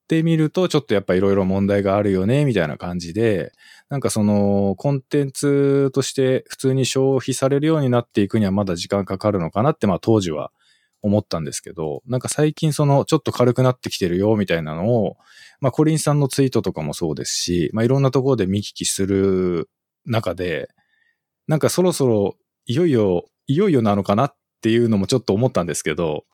[0.08, 3.54] てみると、ちょっとやっぱいろいろ問題があるよね、みたいな感じで、
[3.89, 10.52] なんかその、コンテンツとして普通に消費されるようになっていくにはまだ時間かかるのかなって、まあ当時は
[11.02, 15.18] 思ったんですけど、なんか最近そのちょっと軽くなってきてるよみたいなのを、
[15.60, 19.72] まあコリンさんのツイートとかもそうですし、まあいろんなところで見聞きする
[20.06, 20.70] 中で、
[21.48, 22.36] なんかそろそろ
[22.66, 26.26] いよいよ、いよいよなのかなっていうのもちょっと思ったんですけど、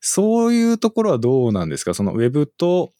[0.00, 1.94] そういうところはどうなんですか？
[1.94, 2.92] そのウェブと、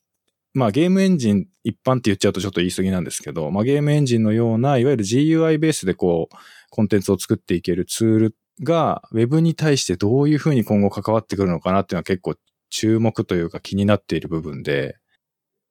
[0.55, 6.37] まあゲームエンジン一般って言っちゃうとちょっと言い過ぎなんですけど、まあゲームエンジンのような、いわゆる GUI ベースでこう、
[6.71, 12.35] コンテンツを作っていけるツールが Web に対してどういうふうに今後関わってくるのかなっていうのは結構
[12.71, 14.97] 注目というか気になっている部分で、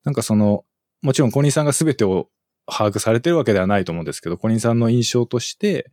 [0.04, 0.64] なんかその、
[1.02, 2.28] もちろんコニーさんが全てを
[2.66, 5.90] 把握されてるわけではないと思うんですけど、コニーさんの印象として、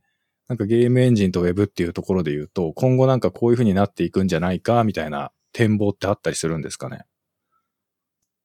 [0.47, 7.05] なんかゲームエンジンと Web っていうところで言うと、今後なんかこういうふうになっていくんじゃないか、みたいな展望ってあったりするんですかね？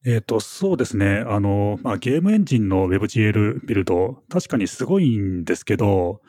[0.05, 1.25] えっ、と、そうですね。
[1.27, 6.21] あの、まあ、ゲームエンジンの WebGL ビルド、確かにすごいんですけど、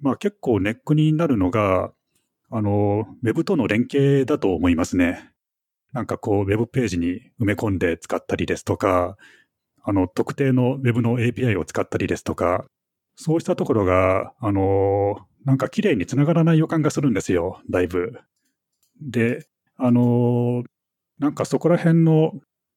[0.00, 1.92] まあ結構ネックになるのが、
[2.50, 5.32] あの、Web との連携だと思いますね。
[5.92, 9.18] なんかこう、Web ページに埋め込んで使ったりですとか、
[9.88, 12.66] あの、特定の Web の API を使ったりですとか、
[13.16, 15.16] そうしたところが、あの、
[15.46, 18.20] なんか綺麗につながらない予感がするんですよ、だいぶ。
[19.00, 19.46] で、
[19.78, 20.62] あの、
[21.18, 22.32] なんかそこら辺の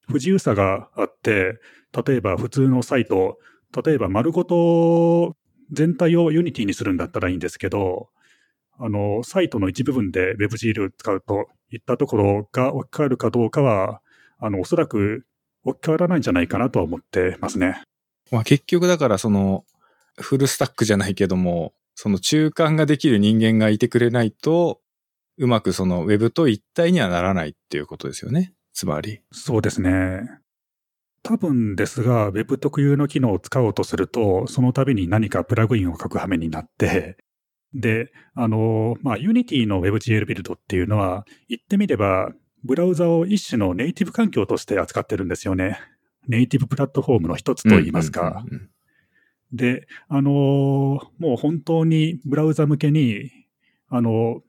[0.08, 1.60] 不自由さがあって、
[2.06, 3.40] 例えば普通のサイト、
[3.86, 5.36] 例えば丸ごと
[5.70, 8.08] 全体を Unity にするんだったらいいんですけど、
[8.80, 14.02] あの、サイトの一部分で WebGL を使うといったところが置き換えるかどうかは、
[14.40, 15.26] あの、おそらく
[15.64, 17.84] 置き換わらないんじゃないかなとは思ってますね。
[18.32, 19.66] まあ結局だからその、
[20.20, 24.80] フルスタックじゃないけども、その中間ができる人間がいてくれないと、
[25.38, 28.54] うまくその Web と一体にはならないっていうことですよね。
[28.74, 29.22] つまり。
[29.32, 30.22] そうですね。
[31.24, 37.18] 多分ですが、Web 特有の機能を使おうとすると、その度に何かプラグインを書く羽目になって、
[37.74, 42.32] で、あの、まあ、Unity の WebGL ビルドっていうのは、言ってみれば、
[42.64, 45.80] ブラウザを一種のネイティブ環境として扱ってるんですよね。
[46.28, 48.44] ネイティブプラットフォームの一つと言いますか。
[49.52, 50.32] で、あの、
[51.18, 53.32] もう本当にブラウザ向けに、
[53.90, 54.42] あの、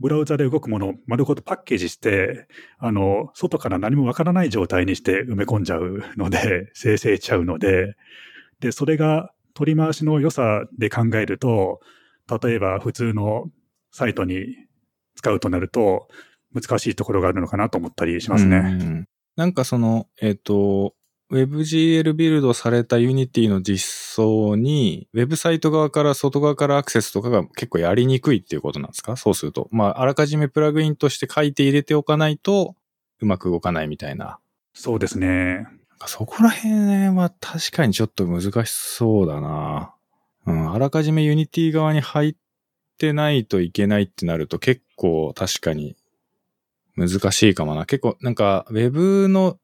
[0.00, 2.48] ブラウザで動くものを丸ごとパッケージして、
[2.78, 7.96] あの、外から何もわからない状態にして埋め込んじゃうので、 生成しちゃうので、
[8.60, 11.80] で、それが取り回しの良さで考えると、
[12.42, 13.50] 例えば普通の
[13.90, 14.56] サイトに
[15.16, 16.08] 使うとなると、
[16.54, 19.06] 難しいところがあるのかなと思ったりしますね。
[19.36, 20.94] なんかその、えっ、ー、と、
[21.30, 29.16] WebGL ビルドされた Unity の実装に、ウェブサイト側から外側からアクセスとかが結構やりにくいっていうことなんですか？
[29.16, 29.68] そうすると。
[29.70, 32.74] まあ、あらかじめプラグインとして書いて入れておかないと、
[33.20, 34.38] うまく動かないみたいな。
[34.74, 35.68] そうですね。
[36.06, 39.94] そこら辺は確かにちょっと難しそうだな。
[40.46, 42.34] うん、あらかじめ Unity 側に入っ
[42.98, 45.96] てないといけないってなると結構確かに
[46.96, 47.86] 難しいかもな。
[47.86, 49.58] 結構なんか Web の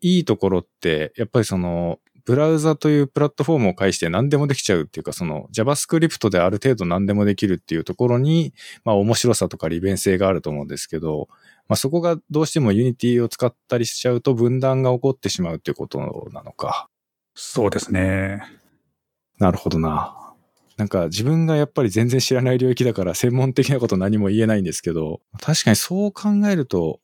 [0.00, 8.54] いいところって、やっぱりその、ブラウザというプラットフォームを介して何でもできちゃうっていうか、その JavaScript である程度何でもできるっていうところに、
[8.84, 11.28] まあ面白さとか利便性があると思うんですけど、
[11.68, 15.98] まあそこがどうしても Unity を使ったりしちゃうと分断が起こってしまうっていうこと
[16.32, 16.88] なのか。
[17.34, 18.42] そうですね。
[19.38, 20.29] なるほどな。
[20.76, 27.00] なんか自分がやっぱり全然知らない領域だから専門的なこと何も言えないんですけど、確かにそう考えると、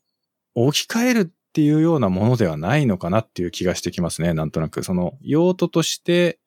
[0.55, 4.35] 置き換えるっていうようなものではないのかなっていう気がしてきますね。
[4.35, 4.83] なんとなく。
[4.83, 6.39] その用途として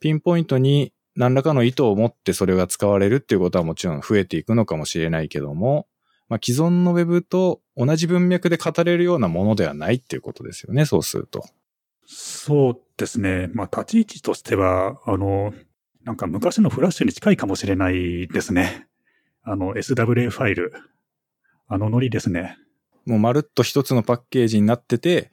[0.00, 5.86] ピンポイントに何らかの意図を持ってそれが使われるっていうことはもちろん増えていくのかもしれないけども、
[6.28, 11.44] まあ、既存の Web と同じ文脈で語れるようなものではないっていうことですよね、そうすると。
[12.06, 13.50] そうですね。
[13.52, 15.52] まあ、立ち位置としては、あの、
[16.04, 18.86] なんか昔のフラッシュに近いかもしれないですね。
[19.42, 20.72] あの、SWA ファイル。
[21.68, 22.58] あのノリですね。
[23.06, 25.30] もうまるっと一つのパッケージになってて、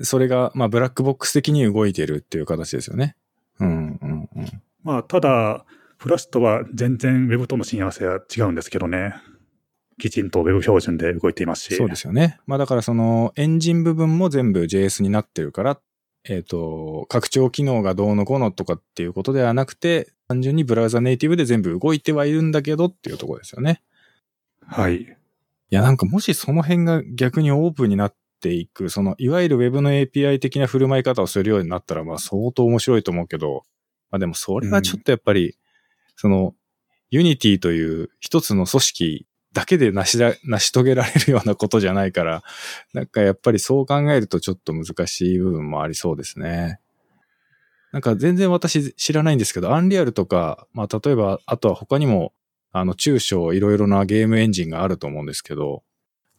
[0.00, 3.16] それが、まあ、ブラックボックス的に動いてるっていう形ですよね。
[3.60, 4.62] うんうんうん。
[4.82, 5.64] まあ、ただ、
[5.98, 9.14] フラッシュとは全然 Web との親和性は違うんですけどね。
[10.00, 11.76] きちんと Web 標準で動いていますし。
[11.76, 12.40] そうですよね。
[12.46, 15.80] まあだからそのエンジン部分も全部 JS になってるから、
[16.24, 23.82] えっ、ー、と、拡張機能がどうのこうのとかっていうことではなくて、単純にブラウザネイティブで全部動いてはいるんだけどっていうところですよね。
[24.64, 25.02] はい。
[25.02, 25.06] い
[25.70, 33.64] や、なんかもしその辺が逆にオープンになっていく、その、いわゆる Web の API 的な振る舞い方をするようになったら、まあ相当面白いと思うけど、
[34.10, 35.54] まあでもそれはちょっとやっぱり、うん、
[36.14, 36.54] その、
[37.10, 42.42] ユニティという一つの組織だけで成し、成し遂げられるようなことじゃないから、
[42.92, 46.80] なんかやっぱりそう考えるとちょっと難しい部分もありそうですね。
[47.92, 52.32] なんか全然私知らないんですけど、アンリアルとか、まあ例えば、あとは他にも、
[52.74, 55.82] あの中小いろいろなゲームエンジンがあると思うんですけど、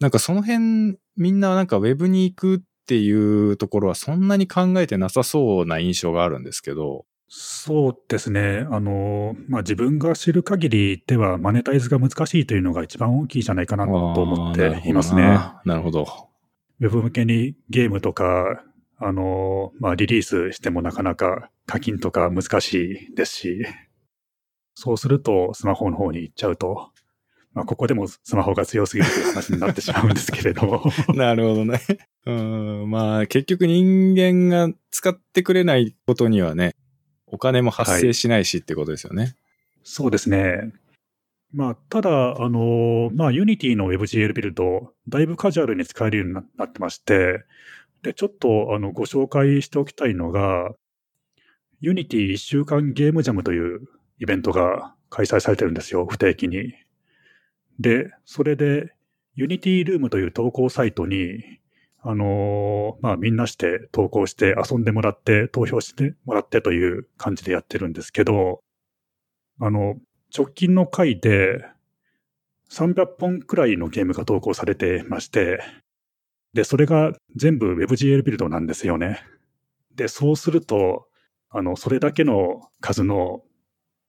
[0.00, 7.06] なんかその辺みんななんかウェブに行くっていうところはそんなに考えてなさそうな印象があるんですけど、
[7.36, 8.64] そうですね。
[8.70, 15.40] あの、まあ、自分が知る限りではマネタイズが難しいというのが一番大きいじゃないかなと思っていますね。
[15.64, 16.06] なるほど。
[16.80, 18.62] ウェブ向けにゲームとか、
[18.98, 23.66] あの、まあ、リリースしてもなかなか課金とか難しいですし、
[24.74, 26.92] そうするとスマホの方に行っちゃうと、
[27.52, 30.84] まあ、ここでもスマホが強すぎるという話になってしまうんですけれども。
[31.14, 31.80] なるほどね。
[32.26, 36.76] うん、まあ、結局人間が使ってくれないことにはね、
[37.34, 39.22] お金も発生しないしってことですよね。
[39.22, 39.34] はい、
[39.82, 40.72] そうですね。
[41.52, 47.44] まあ、ただ、あの、まあ、Unity の WebGL ビルド、だいぶカジュアルに使えるようになってまして、
[48.02, 50.74] で、ちょっと、あの、ご紹介しておきたいのが、
[51.82, 53.82] Unity 1週間ゲームジャムという
[54.18, 56.74] イベントが開催されてるんですよ、不定期に。
[57.78, 58.92] で、それで、
[59.36, 61.60] Unity ルームという投稿サイトに、
[62.06, 68.60] あのー、まあみんなして投稿して遊んでもらって投票してもらってという感じでやってるんですけど、
[69.58, 69.96] あの、
[70.36, 71.64] 直近の回で
[72.70, 75.62] 300本くらいのゲームが投稿されてまして、
[76.52, 79.24] で、それが全部 WebGL ビルドなんですよね。
[79.94, 81.06] で、そうすると、
[81.48, 83.42] あの、それだけの数の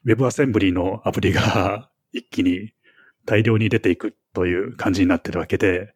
[0.06, 2.74] WebAssembly のアプリが一気に
[3.26, 5.94] 大量に出ていくという感じになってるわけで、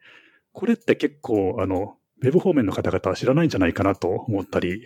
[0.60, 4.82] これって結構、あの、ウェブ方面の方々は知らないんじゃないかなと思ったり。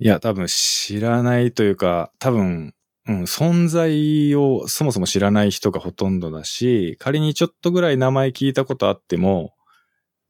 [0.00, 2.74] いや、多分知らないというか、多分、
[3.06, 9.54] うん、存在をそもそも知らない人がほとんどだし、仮にちょっとぐらい名前聞いたことあっても、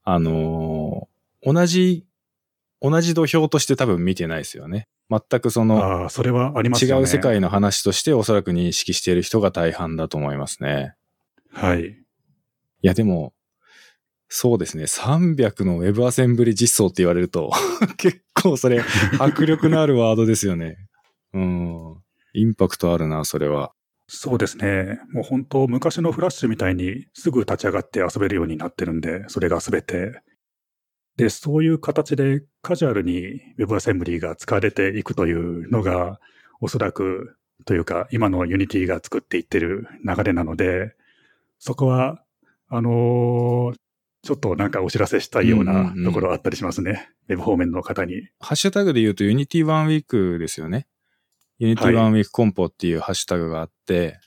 [0.03, 2.05] あのー、同じ、
[2.83, 4.89] 同じ土俵として多分見てないですよね。
[5.09, 6.93] 全くその、あそれはありますね。
[6.95, 10.97] 違う世界の話としておそらく認識している人が大半だと思いますね。
[11.51, 11.87] はい。
[11.87, 11.95] い
[12.83, 13.33] や、でも、
[14.33, 14.85] そうですね。
[14.85, 17.51] 300の Web アセンブリ実装って言われると
[17.99, 18.81] 結構それ、
[19.19, 20.77] 迫力のあるワードですよね。
[21.35, 21.97] うん。
[22.33, 23.73] インパクトあるな、それは。
[24.07, 25.01] そうですね。
[25.11, 30.23] もう本当、昔のフラッシュみたいにすぐ立ち上がって遊べるようになってるんで、それがすべて。
[31.17, 36.21] で、そういう形でカジュアルに Web アセンブリが使われていくというのが、
[36.61, 40.95] おそらく、というか、今の Unity が作っていってる流れなので、
[41.59, 42.23] そこは、
[42.69, 43.77] あのー、
[44.23, 47.11] ちょっとなんかお知らせしたいようなところあったりしますね。
[47.29, 48.29] ウェブ方面の方に。
[48.39, 50.87] ハッシュタグで言うと Unity One Week ですよね。
[51.61, 54.19] Unity One Week コンポっていうハッシュタグがあって、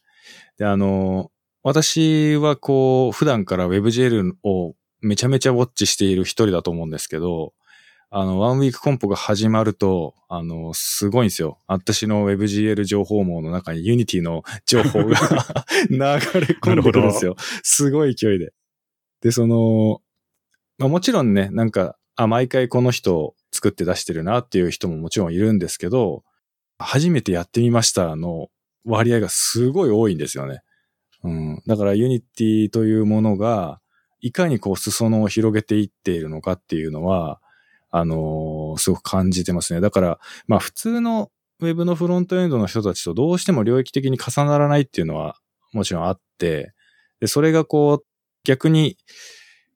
[0.57, 1.31] で、あの、
[1.63, 7.53] 私はこう、普段から WebGL をめちゃめちゃウォッチしている一人だと思うんですけど、
[8.09, 11.57] あの、ワンウィークコンポが始まると、あの、すごいんですよ。
[11.67, 15.17] 私の WebGL 情報網の中に Unity の情報が
[15.89, 16.15] 流れ
[16.61, 17.35] 込んでくるんですよ。
[17.63, 18.53] すごい勢いで。
[19.23, 20.01] で、その、
[20.77, 26.23] まあもちろんね、なんか、あ、毎回この人を作って出してるなっていう人ももちろんいるんですけど、
[26.77, 28.49] 初めてやってみましたの
[28.85, 30.61] 割合がすごい多いんですよね。
[31.23, 31.63] うん。
[31.65, 33.79] だからユニティというものが、
[34.19, 37.39] いかにこう裾野を広げていっているのかっていうのは、
[37.91, 39.81] あのー、すごく感じてますね。
[39.81, 45.37] だから、まあ普通のウェブのフロントエンドの人たちとどうしても領域的に重ならないっていうのは
[45.71, 46.73] もちろんあって、
[47.19, 48.05] で、それがこう、
[48.43, 48.97] 逆に、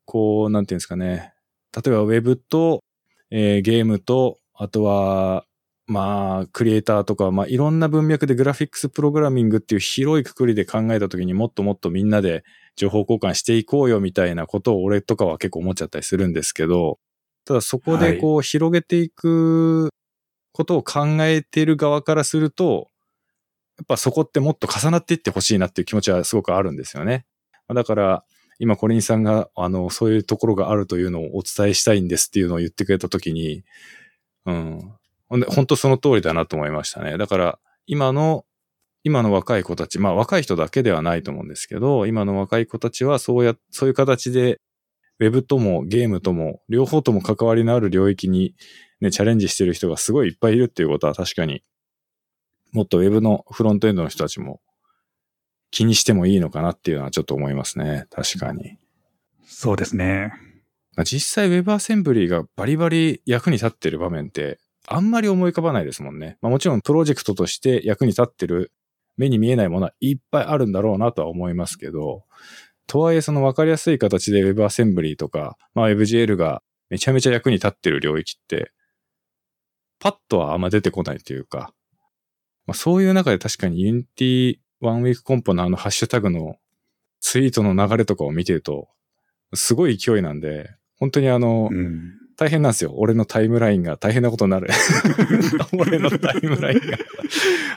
[0.05, 1.33] こう、なんていうんですかね。
[1.75, 2.83] 例えば Web と、
[3.29, 5.45] えー、ゲームと、あとは、
[5.85, 12.43] まあ、クリエイターとか、まあ、いろんな文脈でグラフィックスプログラミングっていう広いくくりで考えたときにもっともっとみんなで
[12.75, 16.99] 情報交換していこうよみたいなことを俺とかは結構思っちゃったりするんですけど、
[17.45, 19.89] ただそこでこう広げていく
[20.51, 22.89] ことを考えている側からすると、
[23.77, 27.25] やっぱそこってもっと重なっていってほしいなっていう気持ちはすごくあるんですよね。
[27.73, 28.25] だから、
[28.59, 33.63] 今コリンさんが、あの、そういうところがあるというのをお伝えしたいんですっていうのを言ってくれたときに、
[34.45, 34.93] うん。
[35.29, 37.17] ほんで本当その通りだなと思いましたね。
[37.17, 38.45] だから、今の、
[39.03, 44.59] 今の若い子たち、まあ若い人だけではないと思うんですけど、今の若い子たちはそうや、そういう形で、
[45.19, 48.55] ウェブともゲームとも、両方とも関わりのある領域に
[49.01, 51.63] ね、チャレンジしてる人がすごいいっぱいいるっていうことは確かに、
[52.71, 54.59] もっとウェブのフロントエンドの人たちも
[55.71, 58.05] 気にしてもいいのかなっていうのはちょっと思いますね。
[58.09, 58.77] 確かに。
[59.45, 60.33] そうですね。
[61.03, 66.37] 実際 Web アセンブリーがバリバリ役に立ってる場面ってあんまり思い浮かばないですもんね。
[66.41, 68.71] まあ、もちろんプロジェクトとして役に立ってる
[69.17, 72.23] 目に見えないものはいっぱいあるんだろうなとは思いますけど、
[72.87, 78.71] とはいえその分かりやすい形で Web アセンブリーとか、まあ、WebGL がめちゃめちゃ役に立ってる領域って、
[79.99, 81.73] パッとはあんま出てこないというか、
[82.65, 86.57] まあ、そういう中で確かに Unity One Week Compo のあのハッシュタグの
[87.19, 88.89] ツイートの流れとかを見てると、
[89.53, 90.69] すごい勢いなんで、
[90.99, 92.93] 本当にあの、うん、大変なんですよ。
[92.95, 94.69] 俺のタイムラインが大変なことになる。
[95.77, 96.97] 俺のタイムラインが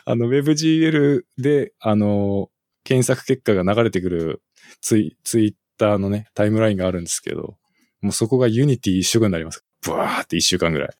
[0.05, 2.51] あの、WebGL で、あの、
[2.84, 4.42] 検索結果が流れてくる
[4.80, 7.57] ツイツイッターのね、タイムラインがあるんですけど、
[8.01, 9.64] もうそこが Unity 一色になります。
[9.82, 10.90] ブワーって一週間ぐらい。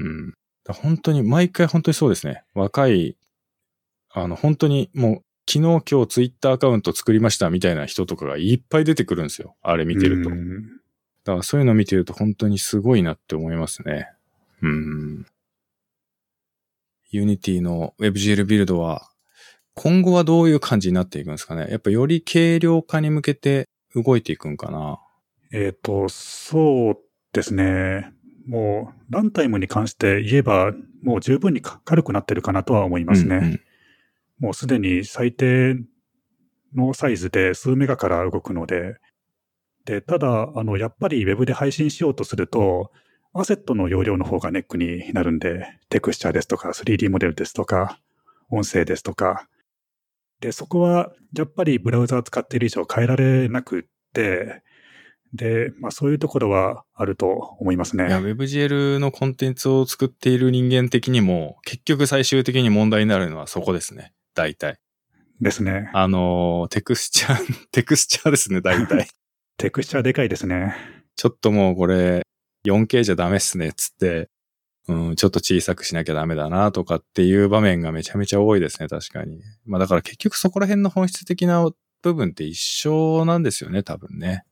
[0.00, 0.34] うん。
[0.68, 2.44] 本当に、毎回本当にそうですね。
[2.54, 3.16] 若い、
[4.10, 9.54] あの、本当にもう、昨日今日ツイッターアカウント作りましたみたいな人とかがいっぱい出てくるんですよ。
[9.62, 10.30] あれ見てると。
[10.30, 14.08] だからそういうの見てると本当にすごいなって思いますね。
[14.62, 15.26] うん。
[17.12, 19.08] Unity の WebGL ビルドは、
[19.74, 24.98] 今後はどういう感じになっていくんですかねやっぱより軽量化に向けて動いていくんかな
[25.52, 26.98] えっ、ー、と、そう
[27.32, 28.12] ですね。
[28.46, 30.72] もう、ランタイムに関して言えば、
[31.02, 33.36] もう十分に軽くなってるかなとは思いますね。
[33.36, 33.60] うんうん、
[34.38, 35.76] もうすでに最低
[36.74, 38.96] のサイズで数メガから動くので、
[39.84, 42.90] で、ただ、あの、やっぱり Web で配信しようとすると、
[43.32, 48.00] アセットの容量の方がネックになるんで、テクスチャーですとか、3D モデルですとか、
[48.50, 49.46] 音声ですとか。
[50.40, 53.82] で、そこは、やっぱりブラウザを使っている以上変えられなくっ
[54.12, 54.62] て、
[55.32, 57.28] で、まあそういうところはあると
[57.60, 58.08] 思いますね。
[58.08, 64.12] いや、WebGL のコンテンツを作っている人間的にも、結局最終的に問題になるのはそこですね。
[64.36, 64.78] 大体。
[65.40, 65.90] ですね。
[65.92, 69.08] あの、テクスチャー、 テクスチャーですね、大体。
[69.58, 70.76] テクスチャーでかいですね。
[71.16, 72.22] ちょっともうこれ、
[72.66, 74.28] 4K じゃダメっすね、つって、
[74.88, 79.42] うん、ちょっと小さくしなきゃダメだなとかっていう場面がめちゃめちゃ多いですね、確かに。
[79.64, 81.68] まあだから結局そこら辺の本質的な
[82.02, 84.44] 部分って一緒なんですよね、多分ね。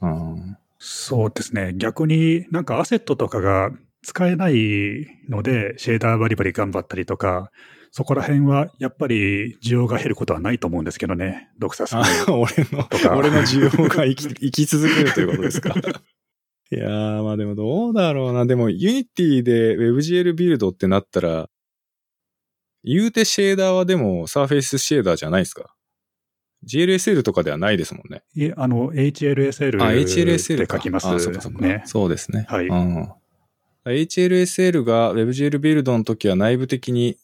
[0.00, 1.72] うん、そうですね。
[1.74, 3.70] 逆になんかアセットとかが
[4.02, 7.50] 使えないので、シェーダーバリバリ頑張ったりとか、
[7.90, 12.02] そこら辺はやっぱり需要が減ることはないと思うんですけどね、ドクサさん。
[12.32, 15.74] 俺の、俺の需要が生き 生き続けるということですか？
[16.70, 18.44] いやー、まあでもどうだろうな。
[18.44, 21.48] でも、ユニティで WebGL ビルドってなったら、
[22.84, 25.74] 言うてシェーダーはでもサーフェイスシェーダーじゃないですか
[26.66, 28.22] ？GLSL とかではないですもんね。
[28.34, 31.14] いえ、あの、HLSL あ、HLSL で書きます、ね。
[31.14, 31.86] あ、そうかそうか。
[31.86, 32.44] そうですね。
[32.48, 32.66] はい。
[32.66, 33.08] うん、
[33.86, 37.16] HLSL が WebGL ビルドの時は内部的に、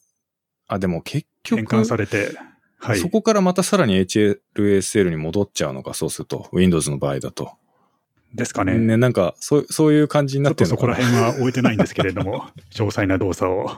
[0.67, 1.57] あ、でも結局。
[1.57, 2.37] 変換されて、
[2.79, 2.99] はい。
[2.99, 6.49] そこからまたさらに HLSL に戻っちゃうのか、そうすると。
[6.51, 7.53] Windows の場合だと。
[8.33, 8.77] ですかね。
[8.77, 10.95] ね、なんか、そう、そういう感じになってるのかな。
[10.95, 13.71] そこら辺は置いてないんですけれども、 詳細な動作を。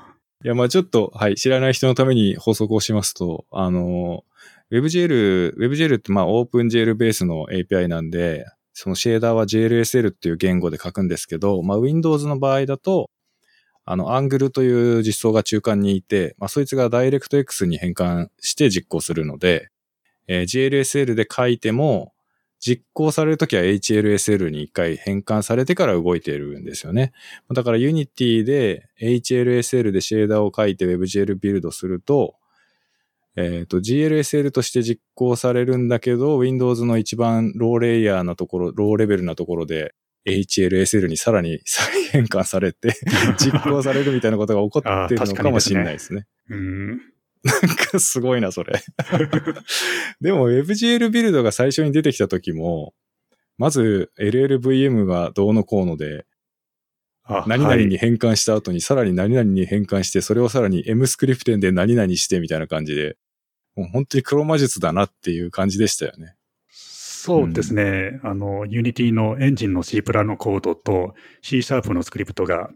[0.44, 4.24] いや、まあちょっと、はい、知らない人のために補足をしますと、あの、
[4.72, 13.10] WebGL、WebGL ってまあ OpenGL ベースの API なんで、そのシェーダーは JLSL っていう言語で書くんですけど、まあ Windows の場合だと、
[13.90, 19.70] あの、Angle という実装が中間にいて、まあそいつが DirectX に変換して実行するので、
[20.28, 22.14] えー、JLSL で書いても、
[22.60, 27.14] 実行されるときは HLSL に一回変換されてから動いているんですよね。
[27.54, 32.36] だから Unity で HLSL でシェーダーを書いて WebGL ビルドすると、
[33.38, 39.94] えっ、ー、と、GLSL として実行されるんだけど、Windows の一番ローレイヤーなところ、ローレベルなところで、
[40.28, 42.94] HLSL にさらに再変換されて
[43.40, 46.28] 実行されるみたいなことが起こってるのかもしれないですね。
[46.48, 47.02] すねうん
[47.44, 48.74] なんかすごいな、それ。
[50.20, 52.94] でも WebGL ビルドが最初に出てきた時も、
[53.58, 56.26] まず LLVM がどうのこうので、
[57.46, 63.18] 何々に変換した後にさらに何々に変換して、それをさらに M スクリプテンで何々してみたいな感じで、
[63.76, 66.37] もう本当に黒魔術だなっていう感じでしたよね。
[67.28, 68.20] そうですね。
[68.24, 72.70] うん、あの、Unity のエンジンの C プラのコードと C シャープのスクリプトが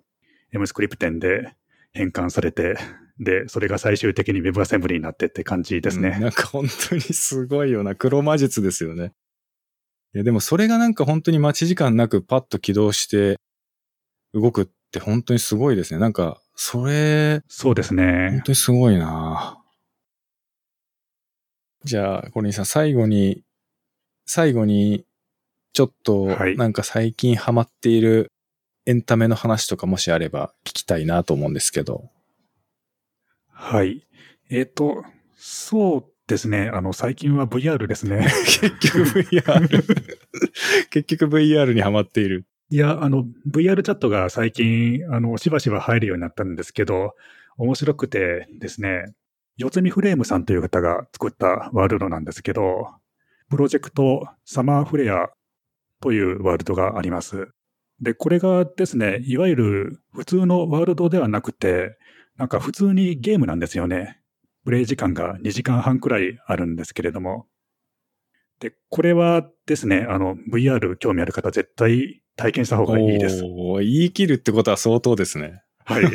[0.52, 1.56] M スクリプテンで
[1.94, 2.78] 変換されて、
[3.20, 6.22] で、それが最終的に WebAssembly になってって感じですね、うん。
[6.22, 7.96] なんか本当にすごいよな。
[7.96, 9.14] 黒魔術ですよね。
[10.14, 13.38] いや、でもそれがなんか本当に待ち時間なくパッと起動して
[14.34, 16.00] 動くって本当にすごいですね。
[16.00, 18.30] なんか、それ、そうですね。
[18.32, 19.58] 本当にすごいな
[21.84, 23.44] じゃあ、コリンさん、最後に、
[24.34, 25.04] 最後に、
[25.74, 28.32] ちょっと、なんか最近ハマっている
[28.86, 32.10] エンタメの話とかもしあれば聞きたいなと思うんですけど。
[33.50, 34.08] はい。
[34.50, 35.04] えっ、ー、と、
[35.36, 36.72] そうですね。
[36.74, 38.26] あの、最近は VR ですね。
[38.46, 39.68] 結局 VR
[40.92, 42.46] 結局 VR にハマっている。
[42.70, 47.16] いや、あの、VR チャットが最近、あの、しばしば入るようになったんですけど、
[47.58, 49.14] 面白くてですね、
[49.58, 53.01] 四つ見フレームさんという方が作ったワールドなんですけど、
[53.52, 55.28] プロジェクトサマーフレア
[56.02, 57.50] というワールドがあります。
[58.02, 61.98] で、これがですね、いわゆる普通のワールドではなくて、
[62.38, 64.20] なんか普通にゲームなんですよね。
[64.64, 67.46] プレイ時間が2時間半くらいあるんですけれども。
[68.62, 73.42] で、これはですね、あの、VR 興味ある方絶対体験した方がいいです。
[73.44, 75.62] 言い切るってことは相当ですね。
[75.84, 76.06] はい。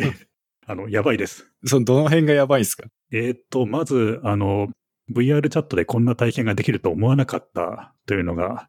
[0.67, 1.53] あの、やばいです。
[1.67, 2.89] その、どの辺がやばいんですか？
[3.13, 4.69] えっ、と、まず、あの、
[5.13, 8.69] VR チャットでこんな体験ができると思わなかったというのが、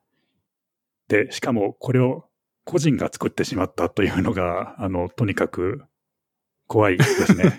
[1.07, 2.25] で、しかもこれを
[2.65, 5.83] 個人が作ってしまったというのが、あの、とにかく
[6.67, 7.53] 怖いですね。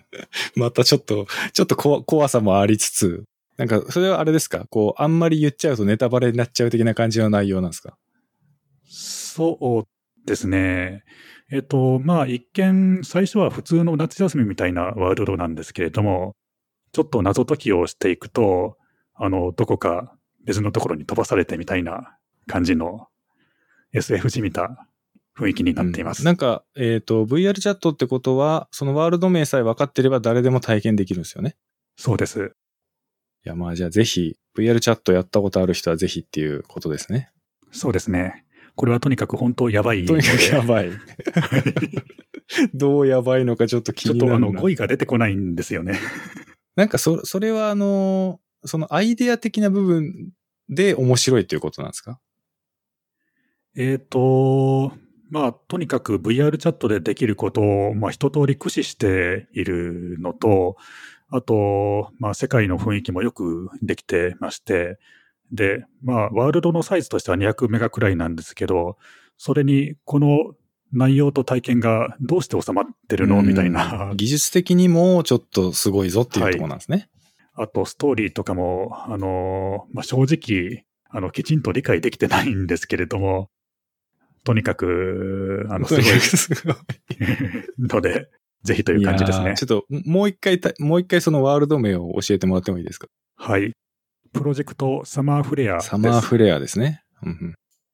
[0.54, 3.24] またちょっと、ちょっと怖さもありつつ、
[3.56, 4.66] なんか、それはあれですか？
[4.70, 7.96] こう、あんまり言っちゃうとネタバレになっちゃう的な感じの内容なんですか？
[8.84, 11.04] そうですね。
[11.50, 16.34] えっと、まあ、一見、最初は普通の夏休みみたいなワールドなんですけれども、
[16.92, 18.76] ちょっと謎解きをしていくと、
[19.14, 20.14] あの、どこか
[20.44, 23.08] 別のところに飛ばされてみたいな感じの
[23.92, 24.86] SF じみた
[25.38, 26.20] 雰囲気になっています。
[26.20, 31.56] うん、なんか、えっ、ー、と、VR チャットってことは、そのワールド名さえ分かってれば誰でも体験できるんですよね。
[31.96, 32.52] そうです。
[33.44, 37.30] いや、まあじゃあぜひ、VR チャットやったことある人はぜひっていうことですね。
[37.72, 38.44] そうですね。
[38.74, 40.04] これはとにかく本当やばい。
[40.04, 40.90] とにかくやばい。
[42.74, 45.98] どうやばいのかちょっと気になるちょっとあの、語彙が出てこないんですよね。
[46.80, 50.30] なんかそ、それはあの、そのアイデア的な部分
[50.70, 52.18] で面白いっていうことなんですか？
[53.76, 54.92] えっ、ー、と、
[55.28, 60.76] まあ、とにかく VR チャットでできることを、まあ、一通り駆使しているのと、
[61.28, 64.98] あと、まあ、世界の雰囲気もよくできてまして、
[65.52, 68.96] で、まあ、ワールドのサイズとしては200メガくらいなんですけど、
[69.36, 70.54] それにこの
[70.92, 73.42] 内容と体験がどうして収まってるの？
[73.42, 74.12] みたいな。
[74.16, 77.08] 技術的にもちょっとすごいぞっていうところなんですね。
[77.54, 83.50] はい、あと、ストーリーとかも、あの、まあ、正直、あの、きちんと理解できてないんですけれども、
[84.44, 86.04] とにかく、あの、すごい。
[86.04, 86.74] すごい
[87.78, 88.28] ので、
[88.62, 89.54] ぜひという感じですね。
[89.56, 93.06] ちょっと、もう一回、もう一回そのワールド名を教えてもらってもいいですか？
[93.36, 93.72] はい。
[94.32, 97.02] プロジェクトサマーフレアサマーフレアですね。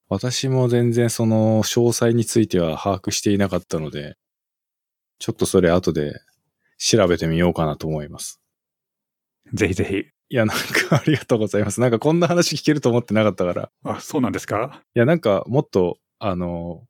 [0.08, 4.16] 私も全然その詳細については把握していなかったので、
[5.18, 6.20] ちょっとそれ後で
[6.78, 8.40] 調べてみようかなと思います。
[9.52, 9.96] ぜひぜひ。
[10.28, 11.80] いや、なんかありがとうございます。
[11.80, 13.70] なんかこんな話聞けると思ってなかったから。
[13.84, 14.82] あ、そうなんですか？
[14.94, 16.82] いや、なんかもっと、あの、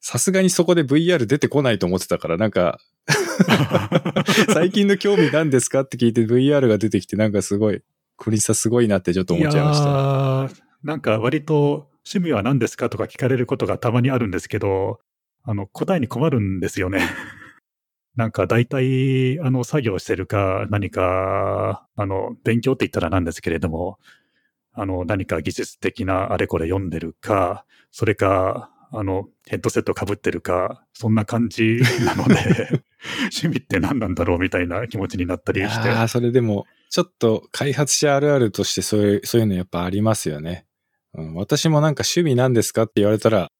[0.00, 2.78] さすがにそこで VR 出てこないと思ってたから、なんか
[4.52, 7.82] 最近の興味何ですかって聞いて VR が出てきて、なんかすごい、
[8.16, 9.80] クリスタすごいなってちょっと思っちゃいまし
[10.54, 10.62] た。
[10.84, 12.88] なんか割と趣味は何ですか？
[12.88, 15.00] とか聞かれることがたまにあるんですけど、
[15.42, 17.00] あの、答えに困るんですよね。
[18.16, 23.98] なんか大体、あの、作業してるか、何か、あの、勉強って言ったらなんですけれども、
[24.72, 32.82] あの、何か技術的なあれこれ読んでるか、それか、あの、ヘッドセット被ってるか、そんな感じ なので、
[33.34, 35.88] 趣味って何なんだろうみたいな気持ちになったりして。
[35.90, 40.65] ああ、それでも、ちょっと開発者あるあるとしてそういう、そういうのやっぱありますよね。
[41.16, 43.50] うん、私もなんか趣味何ですかって言われたら、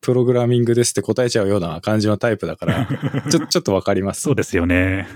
[0.00, 2.88] プログラミングですって答えちゃうような感じのタイプだから、
[3.30, 4.20] ちょ、ちょっとわかります。
[4.20, 5.08] そうですよね。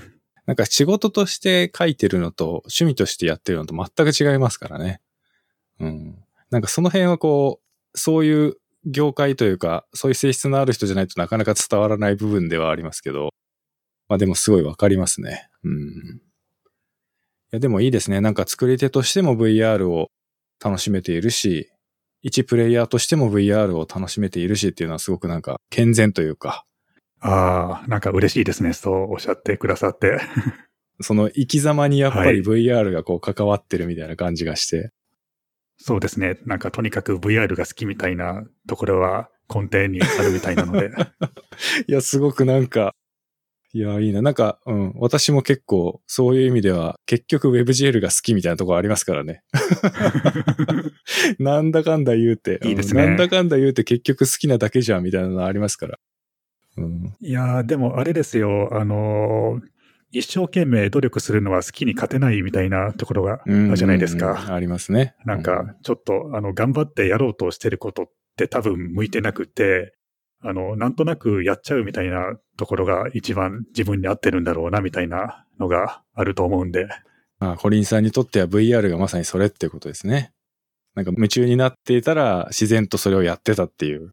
[0.46, 5.02] なんか仕事として書いてるのと趣味としてやってるのと全く違いますからね。
[5.78, 6.24] うん。
[6.50, 7.60] なんかその辺はこ
[7.94, 8.56] う、そういう
[8.86, 13.34] 業界というか、そういう性質のある人じゃないとなかなか伝わらない部分ではありますけど、
[14.08, 15.50] まあでもすごいわかりますね。
[15.64, 15.72] うん。
[15.74, 16.20] い
[17.50, 18.22] やでもいいですね。
[18.22, 20.10] なんか作り手としても VR を
[20.64, 21.70] 楽しめているし、
[22.23, 26.65] 一プレイヤーとしても VR を楽しめているしっていうのはすごくなんか健全というか、
[27.20, 28.73] ああ、なんか嬉しいですね。
[28.73, 30.20] そうおっしゃってくださって。
[31.01, 34.77] その生き様にやっぱり VR がこう関わってるみたいな感じがして。
[34.78, 34.90] はい、
[35.78, 36.39] そうですね。
[36.45, 40.90] なんかとにかく VR が好きみたいなところは根底にあるみたいなので。
[41.86, 42.95] いや、すごくなんか、
[43.73, 44.23] いや、いいな。
[44.23, 44.93] なんか、うん。
[44.97, 49.43] 私も結構、そういう意味では、結局 WebGL が好きみたいなところありますからね。
[51.39, 52.61] なんだかんだ言うて。
[52.65, 55.99] いいですね、なんだかんだ言うて結局好きなだけじゃんみたいなのありますから。
[56.78, 58.69] うん、いやでもあれですよ。
[58.73, 59.69] あのー、
[60.11, 64.55] 一生懸命努力するのは好きに勝てないみたいなところがあるじゃないですか。
[64.55, 65.15] ありますね。
[65.27, 69.97] なんか、ちょっと、あの、頑張ってやろうとしてることって多分向いてなくて、
[70.40, 76.89] あの、なんとなくやっちゃうみたいなところが一番自分に合ってるんだろうなみたいなのがあると思うんで。
[77.40, 80.32] まあ、コリンさんにとっては VR がまさにそれってことですね。
[80.94, 84.12] なんか夢中になっていたら自然とそれをやってたっていう。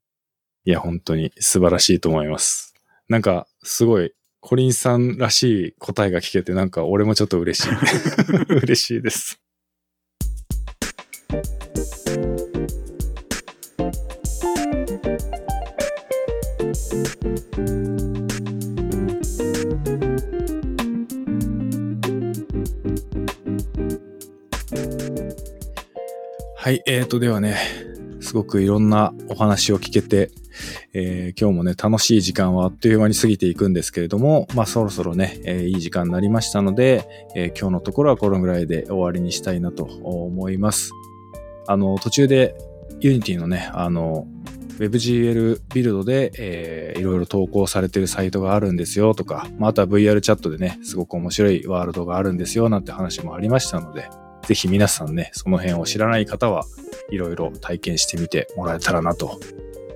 [0.65, 2.73] いや、本当に素晴らしいと思います。
[3.07, 7.71] なんか、すごい、コリンさんらしい答えが聞けて、なんか俺もちょっと嬉しい。
[8.61, 9.39] 嬉しいです。
[26.65, 27.57] はい、えーと、ではね、
[28.21, 30.31] すごくいろんなお話を聞けて、
[30.93, 40.89] えー、今日もね、楽しい時間はあっという間に過ぎていくんですけれども、まあそろそろね、えー、いい時間になりましたので、えー、今日のところはこのぐらいで終わりにしたいなと思います。
[41.67, 42.55] あの、途中で
[42.99, 44.25] Unity のね、あの、
[44.79, 54.09] WebGL ビルドで、えー、いろいろ投稿されてるサイトがあるんですよとか、まあ、あとは VR チャットでね、すごく面白いワールドがあるんですよなんて話もありましたので、
[54.45, 56.65] ぜひ皆さんね、その辺を知らない方は
[57.09, 59.39] いろいろ体験してみてもらえたらなと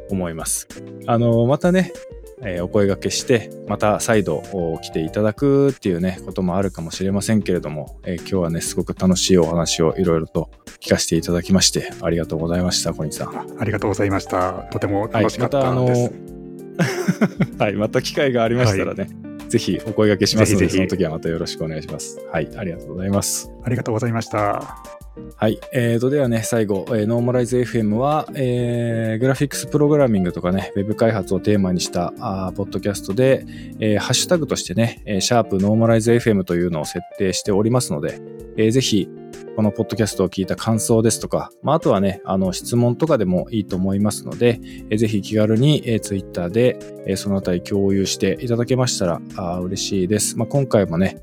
[0.10, 0.68] 思います。
[1.08, 1.94] あの、またね、
[2.42, 4.42] えー、お声掛けして、また再度
[4.82, 10.50] 来ていただくっていうね、こともあるかもしれませんけれども、えー、今日はね、すごく楽しいお話をいろいろと
[10.80, 13.60] 聞かせていただきまして、ありがとうございました、小西さん。
[13.60, 14.68] ありがとうございました。
[14.72, 16.02] とても楽しかったです。
[16.02, 22.20] はい、またあの、 はい、また機会がありましたらね、はい、ぜひお声掛けしますのでぜひぜひ、その時はまたよろしくお願いします。
[22.32, 23.52] はい、ありがとうございます。
[23.64, 24.99] ありがとうございました。
[25.36, 25.60] はい。
[25.72, 33.46] えーと、ではね、最後、えー、ノーマライズ FM は、えー、グラフィックスプログラミングとかね、ウェブ開発をテーマにしたあポッドキャストで、
[33.80, 38.20] えー、ハッシュタグとしてね、えー、シャープノーマライズ FM というのを設定しておりますので、
[38.58, 39.08] えー、ぜひ、
[39.56, 50.38] このポッドキャストを聞いた感想ですとか、まあ、あとはね、あの、質問とかでもいいと思いますので、えー、ぜひ気軽に、えー、ツイッターで、えー、そのあたり共有していただけましたら、あ嬉しいです。
[50.38, 51.18] まあ、今回もね、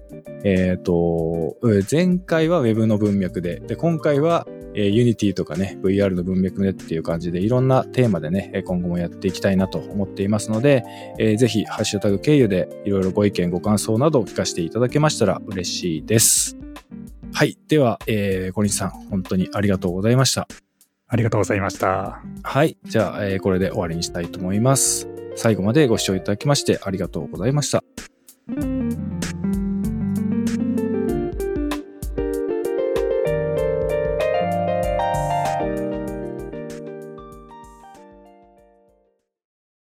[0.45, 1.57] えっ、ー、と、
[1.91, 10.85] 前回は Web の文脈で、で、今回は、えー、Unity とかね、VR の文脈でっていう感じで、いろんなテーマでね、今後もやっていきたいなと思っていますので、
[11.19, 16.57] えー、ぜひ、ハッシュタグ経由で、いろいろご意見、ご感想などを聞かせていただけましたら嬉しいです。
[17.33, 17.59] はい。
[17.69, 20.49] では、えー、小西さん、本当にありがとうございました。
[21.09, 22.23] ありがとうございました。
[22.43, 22.77] はい。
[22.85, 25.09] じゃあ、えー、これで終わりにしたいと思います。
[25.37, 27.85] 最後までご視聴いただきましてありがとうございました。